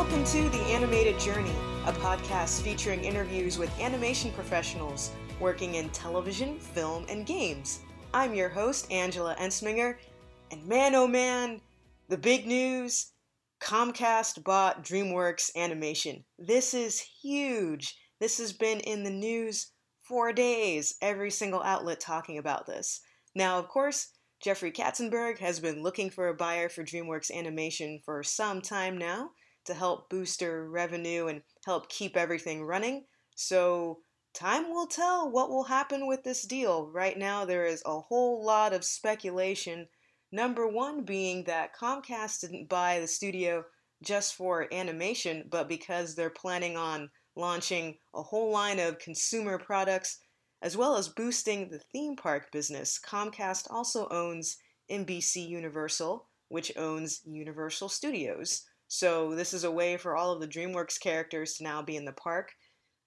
[0.00, 1.52] Welcome to The Animated Journey,
[1.84, 7.80] a podcast featuring interviews with animation professionals working in television, film, and games.
[8.14, 9.96] I'm your host, Angela Ensminger,
[10.50, 11.60] and man oh man,
[12.08, 13.12] the big news
[13.60, 16.24] Comcast bought DreamWorks Animation.
[16.38, 17.94] This is huge.
[18.20, 19.70] This has been in the news
[20.00, 23.02] for days, every single outlet talking about this.
[23.34, 24.08] Now, of course,
[24.42, 29.32] Jeffrey Katzenberg has been looking for a buyer for DreamWorks Animation for some time now
[29.70, 33.06] to help boost their revenue and help keep everything running.
[33.34, 34.00] So,
[34.34, 36.90] time will tell what will happen with this deal.
[36.90, 39.88] Right now, there is a whole lot of speculation.
[40.30, 43.64] Number one being that Comcast didn't buy the studio
[44.02, 50.18] just for animation, but because they're planning on launching a whole line of consumer products
[50.62, 54.58] as well as boosting the theme park business, Comcast also owns
[54.90, 58.64] NBC Universal, which owns Universal Studios.
[58.92, 62.06] So, this is a way for all of the DreamWorks characters to now be in
[62.06, 62.56] the park.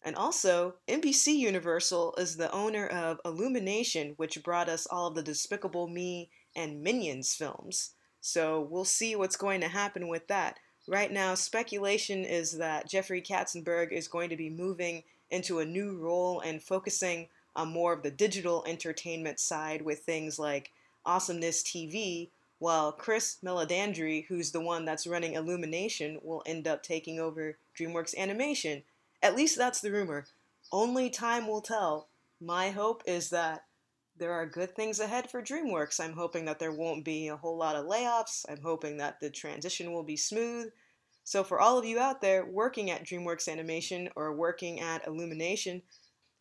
[0.01, 5.21] And also, NBC Universal is the owner of Illumination, which brought us all of the
[5.21, 7.95] Despicable Me and Minions films.
[8.21, 10.57] So, we'll see what's going to happen with that.
[10.87, 15.97] Right now, speculation is that Jeffrey Katzenberg is going to be moving into a new
[15.97, 20.71] role and focusing on more of the digital entertainment side with things like
[21.05, 22.29] Awesomeness TV,
[22.63, 28.15] while Chris Meledandri, who's the one that's running Illumination, will end up taking over DreamWorks
[28.17, 28.83] Animation.
[29.21, 30.27] At least that's the rumor.
[30.71, 32.07] Only time will tell.
[32.39, 33.65] My hope is that
[34.15, 35.99] there are good things ahead for DreamWorks.
[35.99, 38.45] I'm hoping that there won't be a whole lot of layoffs.
[38.47, 40.71] I'm hoping that the transition will be smooth.
[41.25, 45.81] So, for all of you out there working at DreamWorks Animation or working at Illumination,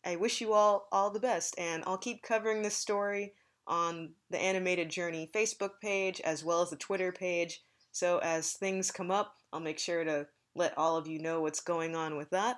[0.05, 3.33] I wish you all all the best, and I'll keep covering this story
[3.67, 7.61] on the Animated Journey Facebook page as well as the Twitter page.
[7.91, 11.59] So as things come up, I'll make sure to let all of you know what's
[11.59, 12.57] going on with that.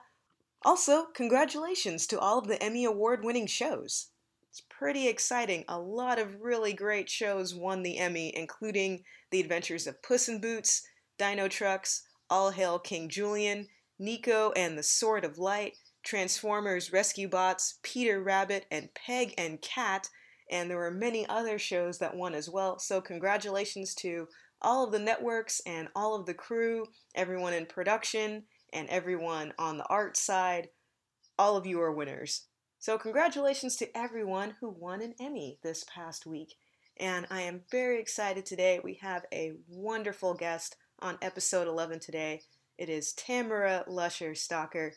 [0.64, 4.08] Also, congratulations to all of the Emmy Award winning shows.
[4.50, 5.66] It's pretty exciting.
[5.68, 10.40] A lot of really great shows won the Emmy, including The Adventures of Puss in
[10.40, 10.88] Boots,
[11.20, 13.68] Dinotrux, All Hail King Julien,
[14.00, 20.10] Nico and the Sword of Light, Transformers Rescue Bots, Peter Rabbit, and Peg and Cat,
[20.50, 22.80] and there were many other shows that won as well.
[22.80, 24.28] So, congratulations to
[24.62, 29.78] all of the networks and all of the crew, everyone in production, and everyone on
[29.78, 30.70] the art side.
[31.38, 32.48] All of you are winners.
[32.80, 36.56] So, congratulations to everyone who won an Emmy this past week.
[36.98, 38.80] And I am very excited today.
[38.84, 42.42] We have a wonderful guest on episode 11 today.
[42.78, 44.92] It is Tamara Lusher Stocker.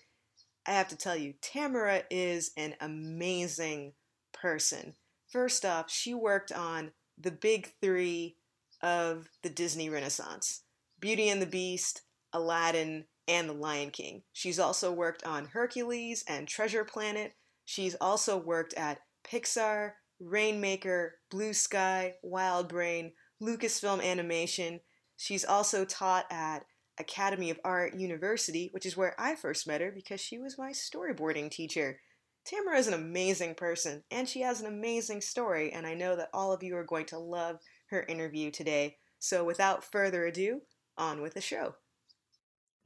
[0.66, 3.94] I have to tell you, Tamara is an amazing
[4.32, 4.94] person.
[5.28, 8.36] First off, she worked on the big three
[8.82, 10.62] of the Disney Renaissance
[11.00, 12.02] Beauty and the Beast,
[12.32, 14.22] Aladdin, and The Lion King.
[14.32, 17.34] She's also worked on Hercules and Treasure Planet.
[17.64, 23.12] She's also worked at Pixar, Rainmaker, Blue Sky, Wild Brain,
[23.42, 24.80] Lucasfilm Animation.
[25.16, 26.64] She's also taught at
[26.98, 30.72] Academy of Art University, which is where I first met her because she was my
[30.72, 32.00] storyboarding teacher.
[32.48, 36.30] Tamara is an amazing person and she has an amazing story, and I know that
[36.32, 37.58] all of you are going to love
[37.90, 38.96] her interview today.
[39.18, 40.62] So, without further ado,
[40.96, 41.74] on with the show.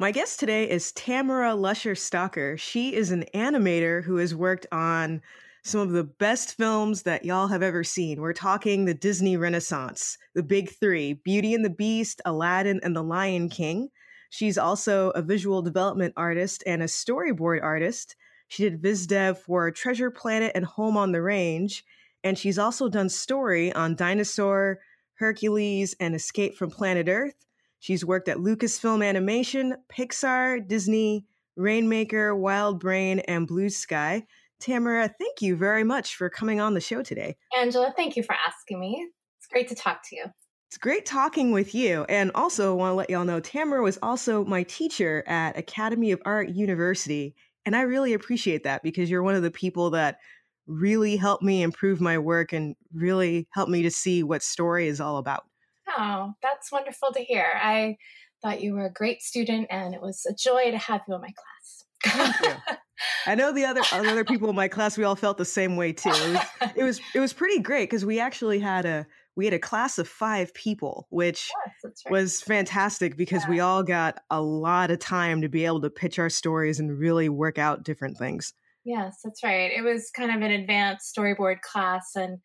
[0.01, 2.59] My guest today is Tamara Lusher Stocker.
[2.59, 5.23] She is an animator who has worked on
[5.63, 8.21] some of the best films that y'all have ever seen.
[8.21, 13.05] We're talking the Disney Renaissance, the big three Beauty and the Beast, Aladdin, and The
[13.05, 13.91] Lion King.
[14.31, 18.17] She's also a visual development artist and a storyboard artist.
[18.53, 21.83] She did viz dev for Treasure Planet and Home on the Range.
[22.23, 24.79] And she's also done story on Dinosaur,
[25.15, 27.47] Hercules, and Escape from Planet Earth.
[27.79, 31.25] She's worked at Lucasfilm Animation, Pixar, Disney,
[31.57, 34.27] Rainmaker, Wild Brain, and Blue Sky.
[34.61, 37.37] Tamara, thank you very much for coming on the show today.
[37.57, 39.09] Angela, thank you for asking me.
[39.39, 40.25] It's great to talk to you.
[40.69, 42.05] It's great talking with you.
[42.07, 46.13] And also, I want to let y'all know Tamara was also my teacher at Academy
[46.13, 47.35] of Art University.
[47.65, 50.19] And I really appreciate that because you're one of the people that
[50.67, 55.01] really helped me improve my work and really helped me to see what story is
[55.01, 55.45] all about.
[55.89, 57.47] Oh, that's wonderful to hear.
[57.61, 57.97] I
[58.43, 61.21] thought you were a great student and it was a joy to have you in
[61.21, 61.85] my class.
[62.05, 62.77] Thank you.
[63.27, 65.93] I know the other other people in my class we all felt the same way
[65.93, 66.11] too.
[66.11, 69.07] It was it was, it was pretty great because we actually had a
[69.37, 72.13] we had a class of five people, which yes, right.
[72.13, 73.51] was fantastic because yeah.
[73.51, 76.99] we all got a lot of time to be able to pitch our stories and
[76.99, 78.53] really work out different things.
[78.85, 79.71] Yes, that's right.
[79.75, 82.39] It was kind of an advanced storyboard class, and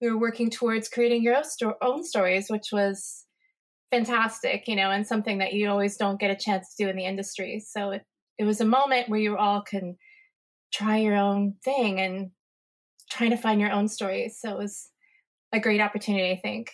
[0.00, 1.42] we were working towards creating your
[1.82, 3.24] own stories, which was
[3.90, 6.96] fantastic, you know, and something that you always don't get a chance to do in
[6.96, 7.60] the industry.
[7.60, 8.02] So it,
[8.38, 9.96] it was a moment where you all can
[10.72, 12.30] try your own thing and
[13.10, 14.38] trying to find your own stories.
[14.40, 14.90] So it was
[15.54, 16.72] a great opportunity, I think.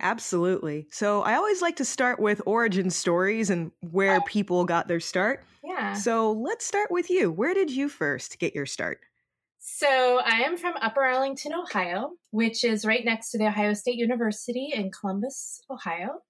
[0.00, 0.86] Absolutely.
[0.90, 4.24] So I always like to start with origin stories and where oh.
[4.26, 5.44] people got their start.
[5.64, 5.94] Yeah.
[5.94, 7.32] So let's start with you.
[7.32, 9.00] Where did you first get your start?
[9.58, 13.96] So I am from Upper Arlington, Ohio, which is right next to the Ohio State
[13.96, 16.22] University in Columbus, Ohio.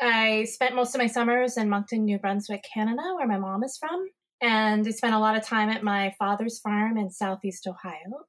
[0.00, 3.76] I spent most of my summers in Moncton, New Brunswick, Canada, where my mom is
[3.76, 4.06] from.
[4.40, 8.24] And I spent a lot of time at my father's farm in Southeast Ohio.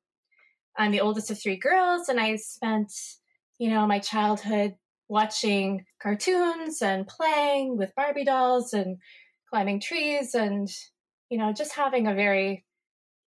[0.78, 2.92] I'm the oldest of three girls, and I spent,
[3.60, 4.76] you know, my childhood
[5.10, 8.98] watching cartoons and playing with Barbie dolls and
[9.50, 10.70] climbing trees and,
[11.30, 12.66] you know, just having a very,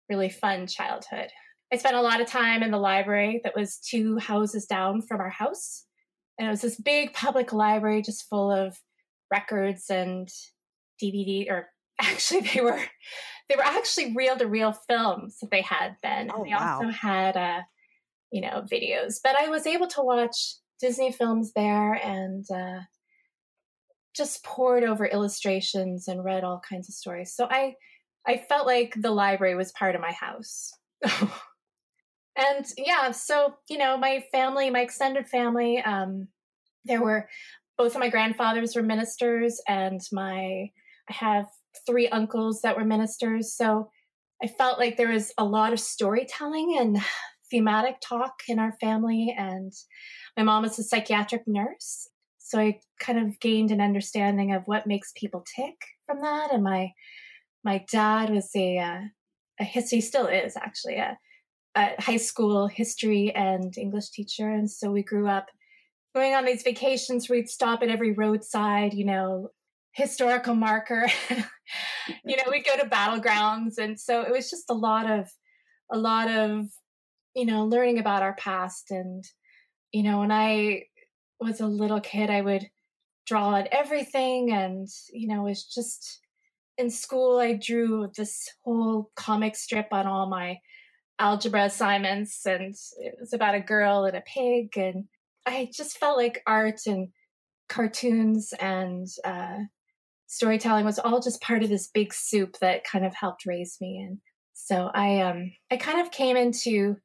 [0.08, 1.30] really fun childhood.
[1.72, 5.20] I spent a lot of time in the library that was two houses down from
[5.20, 5.84] our house.
[6.38, 8.76] And it was this big public library just full of
[9.32, 10.28] records and
[11.02, 11.68] DVD or
[12.00, 12.80] actually they were
[13.48, 16.30] they were actually reel to reel films that they had then.
[16.34, 16.78] Oh, they wow.
[16.78, 17.62] also had uh
[18.30, 19.20] you know videos.
[19.22, 22.80] But I was able to watch Disney films there and uh,
[24.14, 27.34] just pored over illustrations and read all kinds of stories.
[27.34, 27.74] So I
[28.26, 30.72] I felt like the library was part of my house.
[32.36, 36.28] and yeah, so you know, my family, my extended family, um,
[36.84, 37.28] there were
[37.76, 40.70] both of my grandfathers were ministers, and my
[41.08, 41.46] I have
[41.86, 43.54] three uncles that were ministers.
[43.54, 43.90] So
[44.42, 46.98] I felt like there was a lot of storytelling and
[47.50, 49.72] thematic talk in our family, and
[50.36, 52.08] my mom is a psychiatric nurse.
[52.38, 55.76] So I kind of gained an understanding of what makes people tick
[56.06, 56.52] from that.
[56.52, 56.92] And my
[57.64, 59.00] my dad was a uh,
[59.60, 61.16] a history, still is actually a,
[61.74, 65.46] a high school history and English teacher, and so we grew up
[66.14, 67.28] going on these vacations.
[67.28, 69.50] We'd stop at every roadside, you know,
[69.94, 71.06] historical marker.
[72.24, 75.28] you know, we'd go to battlegrounds, and so it was just a lot of
[75.92, 76.66] a lot of
[77.34, 79.24] you know learning about our past and
[79.94, 80.86] you know, when I
[81.38, 82.68] was a little kid, I would
[83.26, 86.20] draw on everything and, you know, was just
[86.76, 90.58] in school, I drew this whole comic strip on all my
[91.20, 94.76] algebra assignments, and it was about a girl and a pig.
[94.76, 95.04] And
[95.46, 97.10] I just felt like art and
[97.68, 99.58] cartoons and uh,
[100.34, 104.04] storytelling was all just part of this big soup that kind of helped raise me.
[104.04, 104.18] And
[104.52, 106.96] so I, um, I kind of came into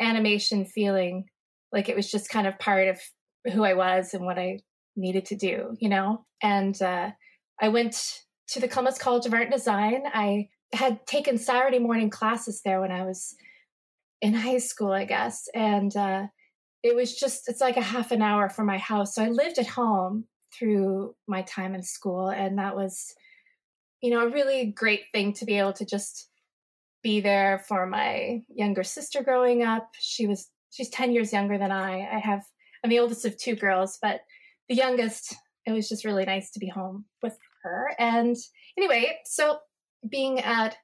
[0.00, 1.26] animation feeling
[1.72, 2.98] like it was just kind of part of
[3.52, 4.60] who I was and what I
[4.96, 6.24] needed to do, you know?
[6.42, 7.10] And uh,
[7.60, 10.04] I went to the Columbus College of Art and Design.
[10.14, 13.34] I had taken Saturday morning classes there when I was
[14.22, 15.48] in high school, I guess.
[15.54, 16.28] And uh,
[16.82, 19.14] it was just, it's like a half an hour from my house.
[19.14, 20.24] So I lived at home
[20.56, 22.28] through my time in school.
[22.28, 23.14] And that was,
[24.00, 26.28] you know, a really great thing to be able to just
[27.02, 29.88] be there for my younger sister growing up.
[29.98, 32.00] She was she's 10 years younger than I.
[32.00, 32.44] I have,
[32.82, 34.20] I'm the oldest of two girls, but
[34.68, 35.34] the youngest,
[35.66, 37.92] it was just really nice to be home with her.
[37.98, 38.36] And
[38.78, 39.58] anyway, so
[40.08, 40.76] being at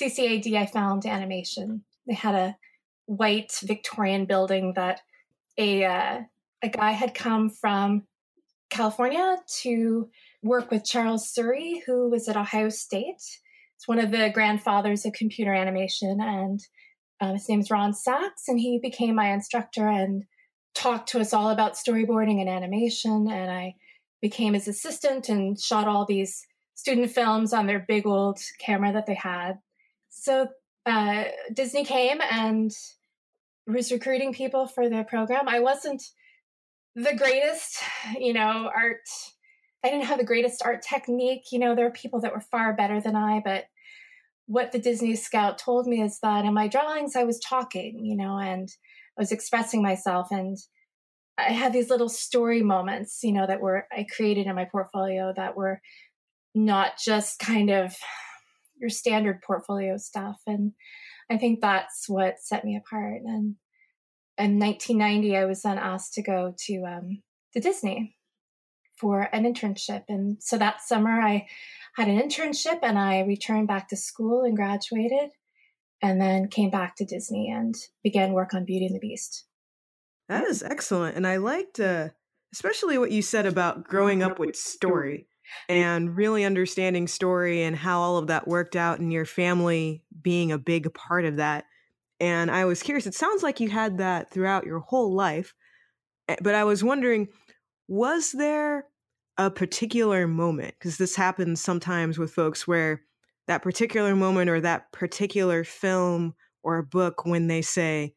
[0.00, 1.84] CCAD, I found animation.
[2.06, 2.56] They had a
[3.06, 5.00] white Victorian building that
[5.58, 6.20] a, uh,
[6.62, 8.04] a guy had come from
[8.72, 10.08] California to
[10.42, 13.22] work with Charles Csuri, who was at Ohio State.
[13.76, 16.20] It's one of the grandfathers of computer animation.
[16.20, 16.60] And
[17.20, 20.24] um, his name's Ron Sachs, and he became my instructor and
[20.74, 23.28] talked to us all about storyboarding and animation.
[23.30, 23.74] And I
[24.20, 29.06] became his assistant and shot all these student films on their big old camera that
[29.06, 29.58] they had.
[30.08, 30.48] So
[30.86, 32.72] uh, Disney came and
[33.66, 35.46] was recruiting people for their program.
[35.46, 36.02] I wasn't
[36.94, 37.78] the greatest,
[38.18, 39.00] you know, art.
[39.84, 41.46] I didn't have the greatest art technique.
[41.50, 43.64] You know, there are people that were far better than I, but
[44.46, 48.16] what the Disney Scout told me is that in my drawings, I was talking, you
[48.16, 48.68] know, and
[49.18, 50.28] I was expressing myself.
[50.30, 50.56] And
[51.38, 55.32] I had these little story moments, you know, that were I created in my portfolio
[55.36, 55.80] that were
[56.54, 57.94] not just kind of
[58.78, 60.40] your standard portfolio stuff.
[60.46, 60.72] And
[61.30, 63.22] I think that's what set me apart.
[63.24, 63.56] And
[64.42, 67.22] in 1990, I was then asked to go to um,
[67.52, 68.16] to Disney
[68.96, 70.04] for an internship.
[70.08, 71.46] And so that summer, I
[71.96, 75.30] had an internship and I returned back to school and graduated
[76.00, 79.44] and then came back to Disney and began work on Beauty and the Beast.
[80.28, 81.16] That is excellent.
[81.16, 82.08] And I liked uh,
[82.52, 85.26] especially what you said about growing up with story
[85.68, 90.52] and really understanding story and how all of that worked out and your family being
[90.52, 91.64] a big part of that.
[92.22, 95.54] And I was curious, it sounds like you had that throughout your whole life.
[96.28, 97.26] Eh, but I was wondering,
[97.88, 98.86] was there
[99.36, 100.76] a particular moment?
[100.78, 103.02] Because this happens sometimes with folks where
[103.48, 108.14] that particular moment or that particular film or book when they say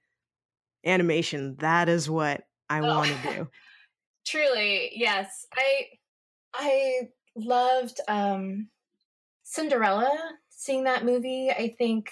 [0.85, 2.85] animation, that is what I oh.
[2.85, 3.47] want to do.
[4.27, 5.47] Truly, yes.
[5.55, 5.87] I
[6.53, 8.69] I loved um
[9.41, 10.15] Cinderella,
[10.49, 11.49] seeing that movie.
[11.49, 12.11] I think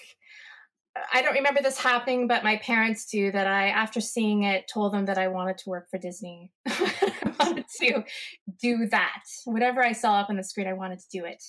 [1.12, 3.32] I don't remember this happening, but my parents do.
[3.32, 6.52] That I, after seeing it, told them that I wanted to work for Disney.
[6.68, 8.04] I wanted to
[8.62, 9.24] do that.
[9.46, 11.44] Whatever I saw up on the screen, I wanted to do it.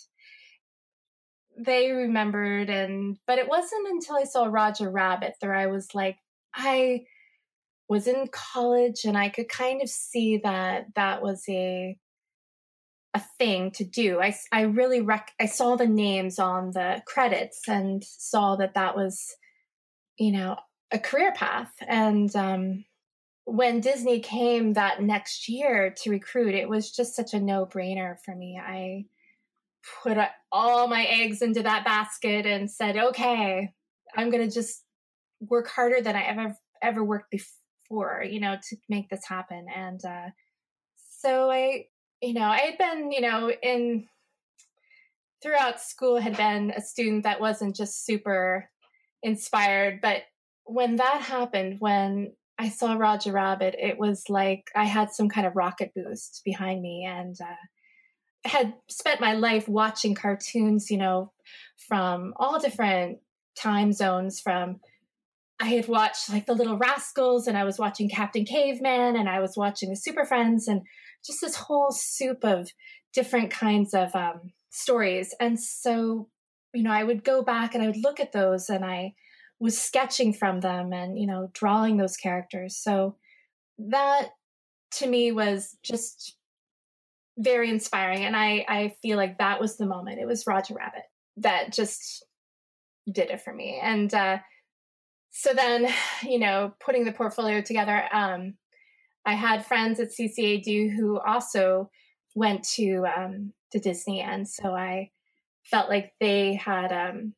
[1.59, 6.17] They remembered, and but it wasn't until I saw Roger Rabbit that I was like,
[6.55, 7.05] I
[7.89, 11.99] was in college, and I could kind of see that that was a
[13.14, 14.21] a thing to do.
[14.21, 18.97] I, I really rec- I saw the names on the credits and saw that that
[18.97, 19.37] was,
[20.18, 20.56] you know,
[20.90, 21.73] a career path.
[21.87, 22.85] And um,
[23.44, 28.16] when Disney came that next year to recruit, it was just such a no brainer
[28.25, 28.61] for me.
[28.61, 29.04] I
[30.02, 30.18] put
[30.50, 33.73] all my eggs into that basket and said, okay,
[34.16, 34.83] I'm going to just
[35.40, 39.66] work harder than I ever, ever worked before, you know, to make this happen.
[39.75, 40.30] And, uh,
[41.21, 41.87] so I
[42.25, 44.07] you know, I had been, you know, in
[45.43, 48.71] throughout school had been a student that wasn't just super
[49.23, 50.23] inspired, but
[50.64, 55.47] when that happened, when I saw Roger Rabbit, it was like I had some kind
[55.47, 61.33] of rocket boost behind me and uh, had spent my life watching cartoons, you know,
[61.88, 63.19] from all different
[63.54, 64.81] time zones from
[65.61, 69.40] I had watched like the Little Rascals and I was watching Captain Caveman and I
[69.40, 70.83] was watching the Super Friends and
[71.25, 72.71] just this whole soup of
[73.12, 75.35] different kinds of um, stories.
[75.40, 76.28] And so,
[76.73, 79.14] you know, I would go back and I would look at those and I
[79.61, 82.76] was sketching from them and, you know, drawing those characters.
[82.76, 83.16] So
[83.78, 84.31] that
[84.93, 86.37] to me was just
[87.38, 88.25] very inspiring.
[88.25, 90.21] And I, I feel like that was the moment.
[90.21, 91.02] It was Roger Rabbit
[91.38, 92.25] that just
[93.11, 93.81] did it for me.
[93.83, 94.38] And uh,
[95.31, 95.88] so then,
[96.23, 98.54] you know, putting the portfolio together, um,
[99.26, 101.90] I had friends at CCAD who also
[102.35, 105.11] went to um, to Disney, and so I
[105.64, 107.35] felt like they had um,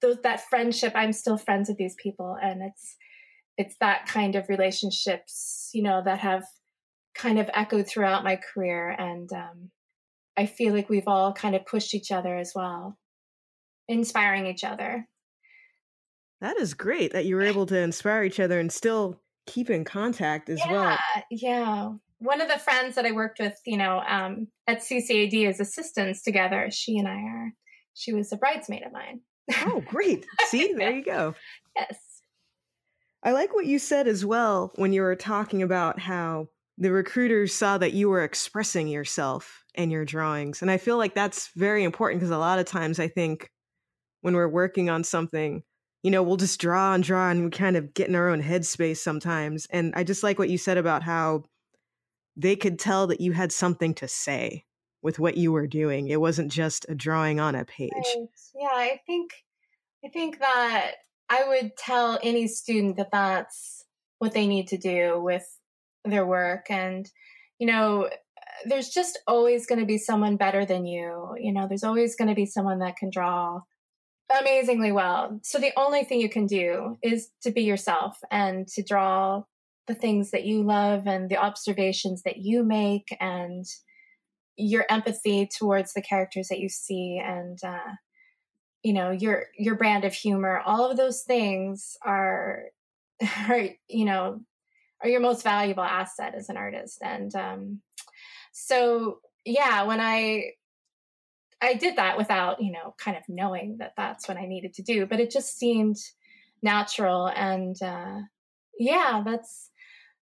[0.00, 0.92] those that friendship.
[0.94, 2.96] I'm still friends with these people, and it's
[3.56, 6.44] it's that kind of relationships, you know, that have
[7.14, 9.70] kind of echoed throughout my career, and um,
[10.36, 12.98] I feel like we've all kind of pushed each other as well,
[13.88, 15.08] inspiring each other.
[16.40, 19.84] That is great that you were able to inspire each other and still keep in
[19.84, 20.98] contact as yeah, well.
[21.30, 21.92] Yeah.
[22.18, 26.22] One of the friends that I worked with, you know, um, at CCAD as assistants
[26.22, 27.52] together, she and I are,
[27.94, 29.20] she was a bridesmaid of mine.
[29.64, 30.26] Oh, great.
[30.48, 31.34] See, there you go.
[31.76, 31.98] Yes.
[33.22, 37.54] I like what you said as well when you were talking about how the recruiters
[37.54, 40.62] saw that you were expressing yourself in your drawings.
[40.62, 43.50] And I feel like that's very important because a lot of times I think
[44.22, 45.62] when we're working on something,
[46.02, 48.42] you know, we'll just draw and draw and we kind of get in our own
[48.42, 49.66] headspace sometimes.
[49.70, 51.44] And I just like what you said about how
[52.36, 54.64] they could tell that you had something to say
[55.02, 56.08] with what you were doing.
[56.08, 57.90] It wasn't just a drawing on a page.
[57.94, 58.28] Right.
[58.54, 59.32] Yeah, I think
[60.04, 60.92] I think that
[61.28, 63.84] I would tell any student that that's
[64.18, 65.46] what they need to do with
[66.04, 67.10] their work and
[67.58, 68.08] you know
[68.64, 72.28] there's just always going to be someone better than you you know there's always going
[72.28, 73.60] to be someone that can draw
[74.38, 75.40] amazingly well.
[75.42, 79.42] So the only thing you can do is to be yourself and to draw
[79.86, 83.64] the things that you love and the observations that you make and
[84.56, 87.94] your empathy towards the characters that you see and uh,
[88.82, 92.64] you know your your brand of humor all of those things are
[93.48, 94.40] are you know
[95.02, 97.80] are your most valuable asset as an artist and um
[98.52, 100.50] so yeah when i
[101.62, 104.82] I did that without, you know, kind of knowing that that's what I needed to
[104.82, 105.96] do, but it just seemed
[106.62, 107.26] natural.
[107.28, 108.20] And uh,
[108.78, 109.70] yeah, that's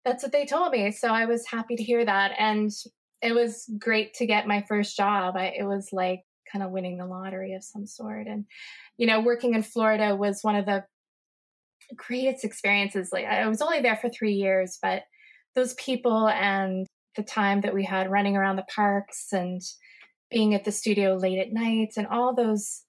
[0.04, 0.90] that's what they told me.
[0.90, 2.70] So I was happy to hear that, and
[3.22, 5.36] it was great to get my first job.
[5.36, 8.26] I, it was like kind of winning the lottery of some sort.
[8.26, 8.44] And
[8.96, 10.84] you know, working in Florida was one of the
[11.96, 13.10] greatest experiences.
[13.12, 15.04] Like I was only there for three years, but
[15.54, 19.60] those people and the time that we had running around the parks and
[20.30, 22.82] being at the studio late at night and all those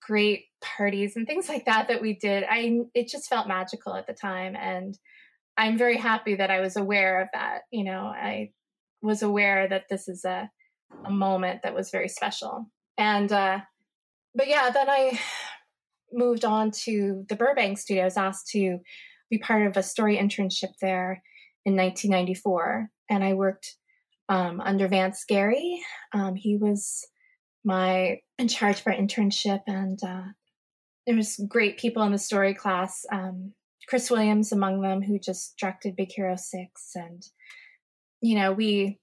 [0.00, 4.06] great parties and things like that that we did i it just felt magical at
[4.06, 4.56] the time.
[4.56, 4.98] And
[5.56, 8.50] i'm very happy that i was aware of that you know i
[9.02, 10.50] was aware that this is a
[11.04, 12.70] a moment that was very special.
[12.96, 13.60] And uh
[14.34, 15.18] but yeah then i
[16.12, 18.02] moved on to the burbank studio.
[18.02, 18.78] I was asked to
[19.30, 21.22] be part of a story internship there
[21.64, 23.76] in 1994 and i worked
[24.28, 25.80] um, under Vance Gerry.
[26.12, 27.06] Um, he was
[27.64, 30.24] my in charge for internship, and uh,
[31.06, 33.04] there was great people in the story class.
[33.12, 33.52] Um,
[33.88, 37.22] Chris Williams among them, who just directed Big Hero Six, and
[38.20, 38.98] you know we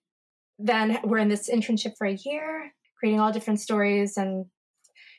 [0.59, 4.45] then were in this internship for a year, creating all different stories, and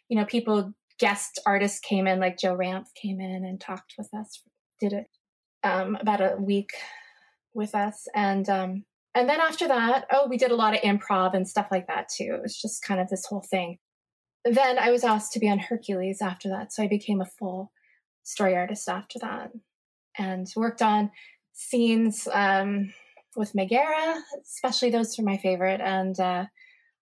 [0.09, 4.09] you know people guest artists came in, like Joe Ranft came in and talked with
[4.15, 4.43] us,
[4.81, 5.07] did it
[5.65, 6.71] um, about a week
[7.55, 11.35] with us, and um, and then after that, oh, we did a lot of improv
[11.35, 12.35] and stuff like that too.
[12.35, 13.79] It was just kind of this whole thing.
[14.45, 17.73] Then I was asked to be on Hercules after that, so I became a full
[18.25, 19.53] story artist after that,
[20.19, 21.11] and worked on
[21.53, 22.93] scenes um,
[23.37, 26.47] with Megara, especially those are my favorite, and uh,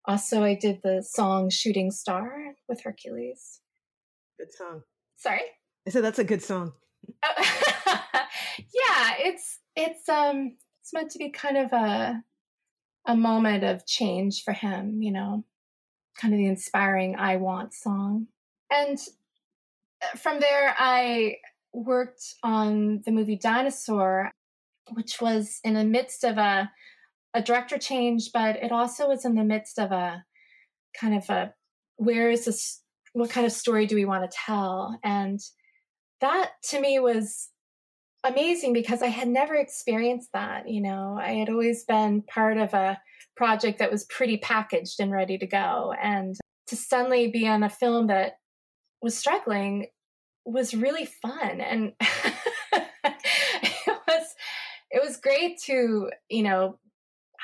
[0.06, 3.60] also I did the song "Shooting Star" with Hercules.
[4.40, 4.82] Good song.
[5.18, 5.42] Sorry.
[5.86, 6.74] I said that's a good song.
[7.24, 7.44] Oh,
[8.58, 10.58] yeah, it's it's um
[10.88, 12.24] it's meant to be kind of a
[13.06, 15.44] a moment of change for him, you know,
[16.18, 18.28] kind of the inspiring I want song.
[18.72, 18.98] And
[20.02, 21.38] uh, from there I
[21.74, 24.32] worked on the movie Dinosaur,
[24.94, 26.72] which was in the midst of a
[27.34, 30.24] a director change, but it also was in the midst of a
[30.98, 31.54] kind of a
[31.98, 34.98] where is this what kind of story do we want to tell?
[35.04, 35.42] And
[36.22, 37.50] that to me was
[38.24, 40.70] amazing because I had never experienced that.
[40.70, 43.00] You know, I had always been part of a
[43.36, 45.94] project that was pretty packaged and ready to go.
[46.02, 46.36] And
[46.68, 48.38] to suddenly be on a film that
[49.02, 49.88] was struggling
[50.46, 51.62] was really fun.
[51.62, 51.94] And
[52.74, 54.36] it was
[54.90, 56.80] it was great to, you know,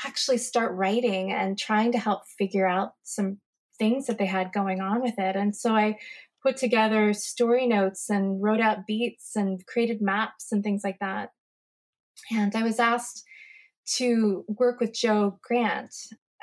[0.06, 3.38] actually start writing and trying to help figure out some
[3.78, 5.36] things that they had going on with it.
[5.36, 5.98] And so I
[6.44, 11.30] put together story notes and wrote out beats and created maps and things like that.
[12.32, 13.24] And I was asked
[13.96, 15.94] to work with Joe Grant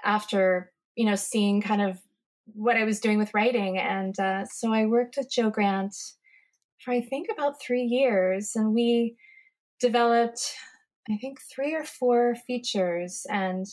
[0.03, 2.01] after, you know, seeing kind of
[2.47, 3.79] what I was doing with writing.
[3.79, 5.95] And uh, so I worked with Joe Grant
[6.85, 9.17] for I think about three years, and we
[9.81, 10.55] developed,
[11.11, 13.27] I think, three or four features.
[13.29, 13.67] And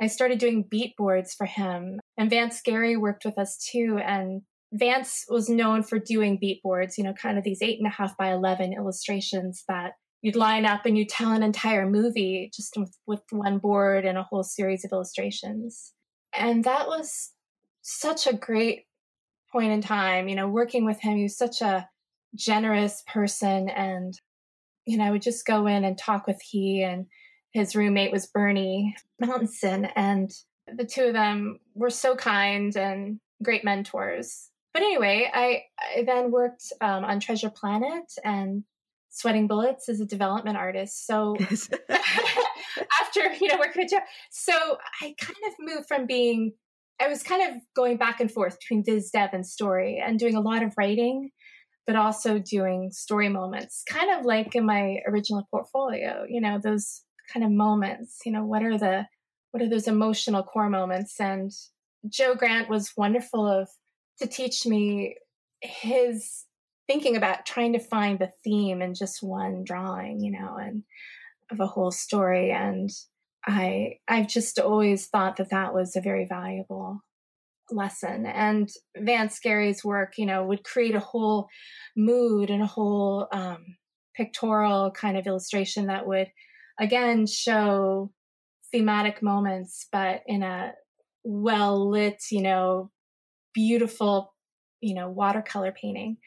[0.00, 1.98] I started doing beat boards for him.
[2.16, 3.98] And Vance Gerry worked with us too.
[3.98, 4.42] And
[4.74, 7.90] Vance was known for doing beat boards, you know, kind of these eight and a
[7.90, 12.76] half by 11 illustrations that you'd line up and you'd tell an entire movie just
[12.76, 15.92] with, with one board and a whole series of illustrations.
[16.32, 17.30] And that was
[17.82, 18.86] such a great
[19.52, 21.18] point in time, you know, working with him.
[21.18, 21.88] He was such a
[22.34, 23.68] generous person.
[23.68, 24.12] And,
[24.86, 27.06] you know, I would just go in and talk with he and
[27.52, 29.88] his roommate was Burny Mattinson.
[29.94, 30.32] And
[30.66, 34.50] the two of them were so kind and great mentors.
[34.74, 38.64] But anyway, I, I then worked um, on Treasure Planet and
[39.08, 41.06] Sweating Bullets as a development artist.
[41.06, 41.36] So
[43.00, 43.98] after you know working with Joe,
[44.32, 44.52] so
[45.00, 46.52] I kind of moved from being
[47.00, 50.34] I was kind of going back and forth between viz dev and story and doing
[50.34, 51.30] a lot of writing,
[51.86, 56.24] but also doing story moments, kind of like in my original portfolio.
[56.28, 58.18] You know those kind of moments.
[58.26, 59.06] You know what are the
[59.52, 61.20] what are those emotional core moments?
[61.20, 61.52] And
[62.08, 63.68] Joe Grant was wonderful of
[64.20, 65.16] to teach me
[65.60, 66.44] his
[66.86, 70.82] thinking about trying to find the theme in just one drawing, you know, and
[71.50, 72.50] of a whole story.
[72.50, 72.90] And
[73.46, 77.00] I, I've just always thought that that was a very valuable
[77.70, 78.26] lesson.
[78.26, 81.48] And Vance Gerry's work, you know, would create a whole
[81.96, 83.76] mood and a whole um,
[84.14, 86.28] pictorial kind of illustration that would,
[86.78, 88.12] again, show
[88.72, 90.72] thematic moments, but in a
[91.22, 92.90] well lit, you know,
[93.54, 94.34] beautiful,
[94.80, 96.18] you know, watercolor painting.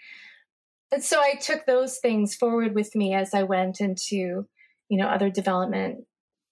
[0.92, 4.48] And so I took those things forward with me as I went into,
[4.90, 6.06] you know, other development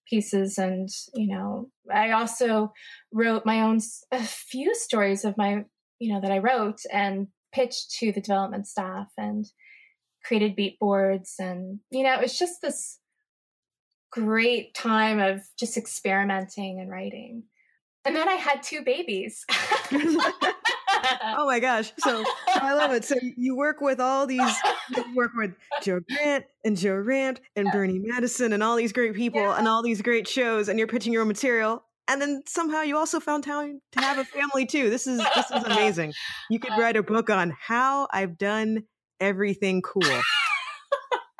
[0.09, 0.57] pieces.
[0.57, 2.73] And, you know, I also
[3.11, 3.79] wrote my own,
[4.11, 5.63] a few stories of my,
[5.99, 9.45] you know, that I wrote and pitched to the development staff and
[10.23, 11.35] created beat boards.
[11.39, 12.99] And, you know, it's just this
[14.11, 17.43] great time of just experimenting and writing.
[18.05, 19.45] And then I had two babies.
[19.91, 21.91] oh my gosh.
[21.99, 23.03] So I love it.
[23.03, 24.55] So you work with all these,
[24.95, 29.15] you work with Joe Grant and Joe Ranft and Burny Mattinson and all these great
[29.15, 29.57] people yeah.
[29.57, 31.83] and all these great shows, and you're pitching your own material.
[32.07, 34.91] And then somehow you also found time to have a family too.
[34.91, 36.13] This is this is amazing.
[36.51, 38.83] You could write a book on how I've done
[39.19, 40.21] everything cool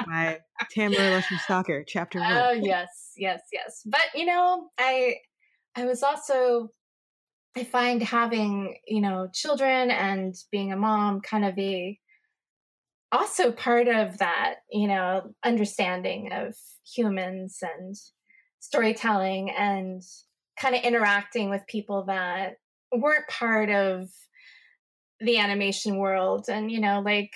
[0.08, 0.40] by
[0.72, 2.32] Tamara Lusher Stocker, chapter one.
[2.32, 3.84] Oh yes, yes, yes.
[3.86, 5.18] But you know, I
[5.76, 6.70] I was also
[7.58, 11.98] I find having, you know, children and being a mom kind of a
[13.12, 16.56] also part of that, you know, understanding of
[16.94, 17.96] humans and
[18.60, 20.02] storytelling and
[20.60, 22.56] kind of interacting with people that
[22.92, 24.10] weren't part of
[25.20, 27.32] the animation world and you know like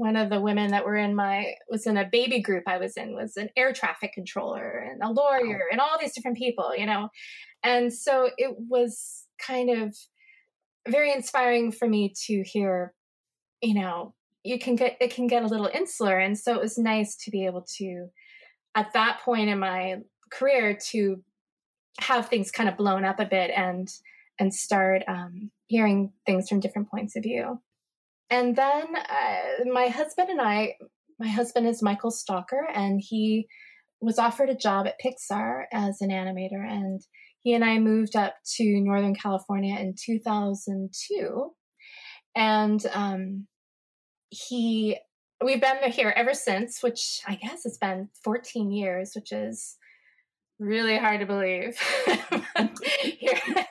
[0.00, 2.96] one of the women that were in my was in a baby group I was
[2.96, 6.86] in was an air traffic controller and a lawyer and all these different people, you
[6.86, 7.10] know.
[7.62, 9.94] And so it was kind of
[10.88, 12.94] very inspiring for me to hear,
[13.60, 16.18] you know, you can get it can get a little insular.
[16.18, 18.06] And so it was nice to be able to
[18.74, 19.96] at that point in my
[20.30, 21.22] career to
[21.98, 23.86] have things kind of blown up a bit and
[24.38, 27.60] and start um, hearing things from different points of view
[28.30, 30.76] and then uh, my husband and I,
[31.18, 33.46] my husband is Michael Stocker, and he
[34.00, 36.66] was offered a job at Pixar as an animator.
[36.66, 37.00] And
[37.42, 41.50] he and I moved up to Northern California in 2002.
[42.34, 43.46] And um,
[44.30, 44.96] he,
[45.44, 49.76] we've been here ever since, which I guess it's been 14 years, which is
[50.58, 51.76] really hard to believe.
[53.02, 53.66] here,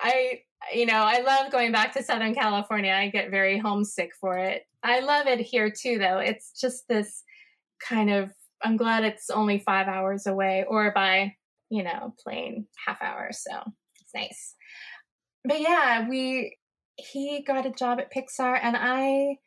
[0.00, 0.40] I
[0.72, 2.92] you know, I love going back to Southern California.
[2.92, 4.62] I get very homesick for it.
[4.82, 6.18] I love it here too, though.
[6.18, 7.22] It's just this
[7.82, 8.30] kind of,
[8.62, 11.34] I'm glad it's only five hours away or by,
[11.70, 13.30] you know, plane half hour.
[13.32, 13.50] So
[14.00, 14.54] it's nice.
[15.44, 16.56] But yeah, we,
[16.96, 19.38] he got a job at Pixar and I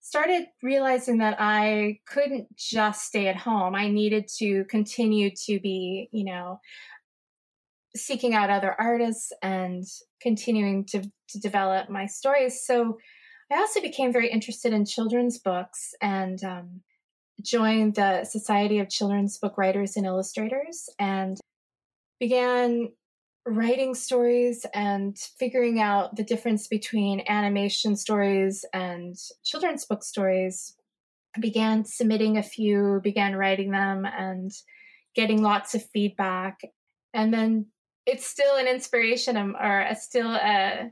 [0.00, 3.74] started realizing that I couldn't just stay at home.
[3.74, 6.60] I needed to continue to be, you know,
[7.96, 9.84] seeking out other artists and
[10.20, 12.64] continuing to, to develop my stories.
[12.64, 12.98] So
[13.50, 16.80] I also became very interested in children's books and um,
[17.42, 21.38] joined the Society of Children's Book Writers and Illustrators and
[22.18, 22.88] began
[23.46, 30.74] writing stories and figuring out the difference between animation stories and children's book stories.
[31.38, 34.50] Began submitting a few, began writing them and
[35.14, 36.60] getting lots of feedback.
[37.14, 37.66] And then
[38.06, 40.90] it's still an inspiration or a, still a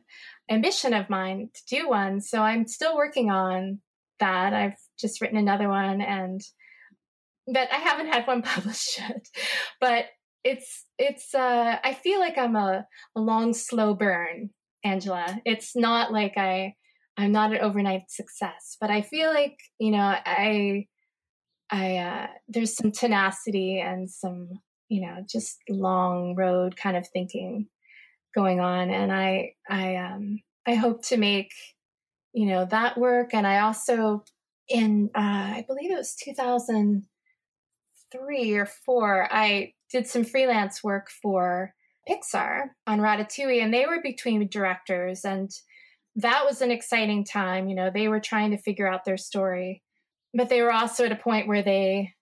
[0.51, 2.21] ambition of mine to do one.
[2.21, 3.81] So I'm still working on
[4.21, 4.53] that.
[4.53, 6.41] I've just written another one and
[7.47, 9.27] but I haven't had one published yet.
[9.81, 10.07] But
[10.43, 14.51] it's it's uh I feel like I'm a, a long slow burn,
[14.85, 15.41] Angela.
[15.45, 16.75] It's not like I
[17.17, 20.87] I'm not an overnight success, but I feel like, you know, I
[21.71, 27.69] I uh there's some tenacity and some you know just long road kind of thinking
[28.35, 31.53] going on and i i um i hope to make
[32.33, 34.25] you know that work and i also
[34.69, 41.75] in uh i believe it was 2003 or 4 i did some freelance work for
[42.09, 45.51] pixar on ratatouille and they were between directors and
[46.17, 49.83] that was an exciting time you know they were trying to figure out their story
[50.35, 52.13] but they were also at a point where they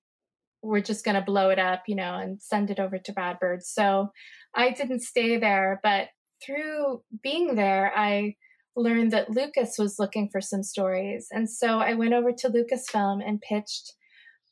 [0.63, 3.39] we're just going to blow it up, you know, and send it over to Brad
[3.41, 3.63] Bird.
[3.65, 4.11] So
[4.55, 6.09] I didn't stay there, but
[6.45, 8.37] through being there, I
[8.77, 11.29] learned that Lucas was looking for some stories.
[11.31, 13.93] And so I went over to Lucasfilm and pitched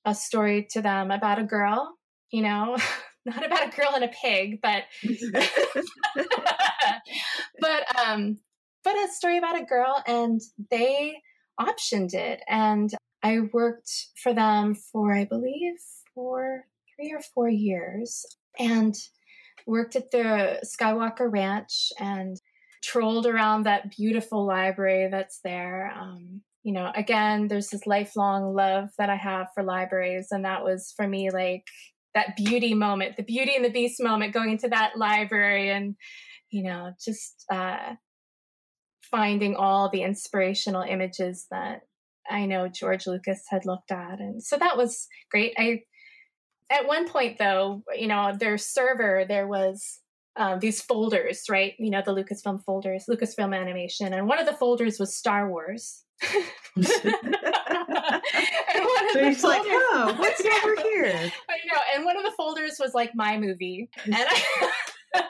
[0.05, 1.97] a story to them about a girl,
[2.31, 2.77] you know,
[3.25, 4.85] not about a girl and a pig, but
[7.61, 8.39] but um
[8.83, 11.21] but a story about a girl and they
[11.61, 12.91] optioned it and
[13.23, 13.91] I worked
[14.23, 15.77] for them for I believe
[16.21, 18.27] for three or four years
[18.59, 18.95] and
[19.67, 22.37] worked at the Skywalker Ranch and
[22.85, 25.93] trolled around that beautiful library that's there.
[25.99, 30.63] Um, you know, again, there's this lifelong love that I have for libraries, and that
[30.63, 31.65] was for me like
[32.15, 35.95] that beauty moment, the beauty and the beast moment, going into that library and,
[36.51, 37.95] you know, just uh,
[39.11, 41.81] finding all the inspirational images that
[42.31, 44.21] I know George Lucas had looked at.
[44.21, 45.55] And so that was great.
[45.57, 45.81] I
[46.71, 50.01] at one point though you know their server there was
[50.37, 51.75] um, these folders right?
[51.79, 56.05] You know the lucasfilm folders lucasfilm animation and one of the folders was star wars.
[56.77, 56.87] And
[59.13, 61.13] so he's like oh what's over here?
[61.49, 63.91] I know and one of the folders was like my movie.
[64.05, 64.71] And i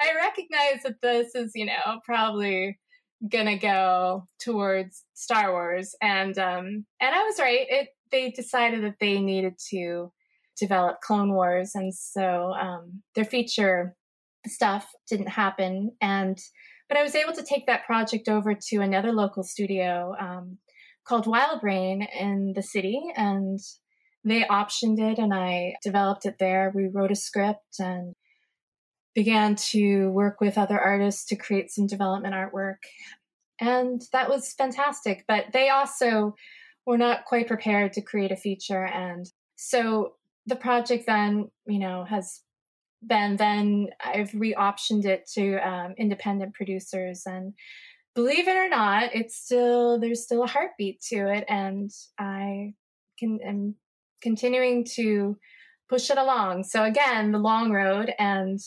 [0.00, 2.78] i recognize that this is you know probably
[3.28, 5.96] gonna go towards star wars.
[6.00, 10.12] And um and i was right it they decided that they needed to
[10.58, 13.96] develop Clone Wars, and so um, their feature
[14.46, 15.92] stuff didn't happen.
[16.00, 16.38] And
[16.88, 20.58] but I was able to take that project over to another local studio um,
[21.06, 23.58] called Wild Brain in the city, and
[24.24, 26.72] they optioned it, and I developed it there.
[26.74, 28.14] We wrote a script and
[29.14, 32.78] began to work with other artists to create some development artwork.
[33.60, 35.24] And that was fantastic.
[35.28, 36.34] But they also
[36.84, 38.84] were not quite prepared to create a feature.
[38.84, 40.14] And so
[40.46, 42.40] the project then, you know, has
[43.02, 47.52] then then I've re-optioned it to um, independent producers and
[48.14, 52.74] believe it or not, it's still there's still a heartbeat to it, and I
[53.18, 53.74] can am
[54.22, 55.36] continuing to
[55.88, 56.64] push it along.
[56.64, 58.58] So again, the long road and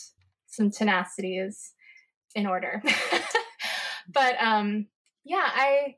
[0.46, 1.72] some tenacity is
[2.34, 2.82] in order.
[4.12, 4.86] but um,
[5.24, 5.96] yeah, I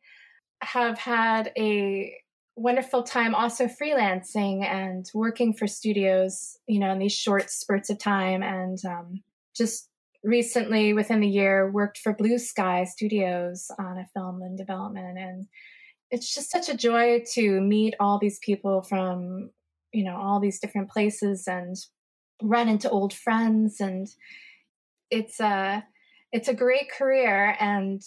[0.63, 2.15] have had a
[2.61, 7.99] wonderful time also freelancing and working for studios, you know, in these short spurts of
[7.99, 8.43] time.
[8.43, 9.23] And um,
[9.57, 9.89] just
[10.23, 15.19] recently within the year worked for blue sky studios on a film in development.
[15.19, 15.47] And
[16.11, 19.51] it's just such a joy to meet all these people from
[19.93, 21.77] you know all these different places and
[22.43, 23.81] run into old friends.
[23.81, 24.07] And
[25.11, 25.83] it's a
[26.31, 27.57] it's a great career.
[27.59, 28.03] And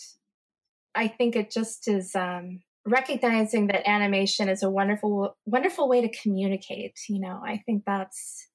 [0.96, 6.22] i think it just is um, recognizing that animation is a wonderful wonderful way to
[6.22, 8.48] communicate you know i think that's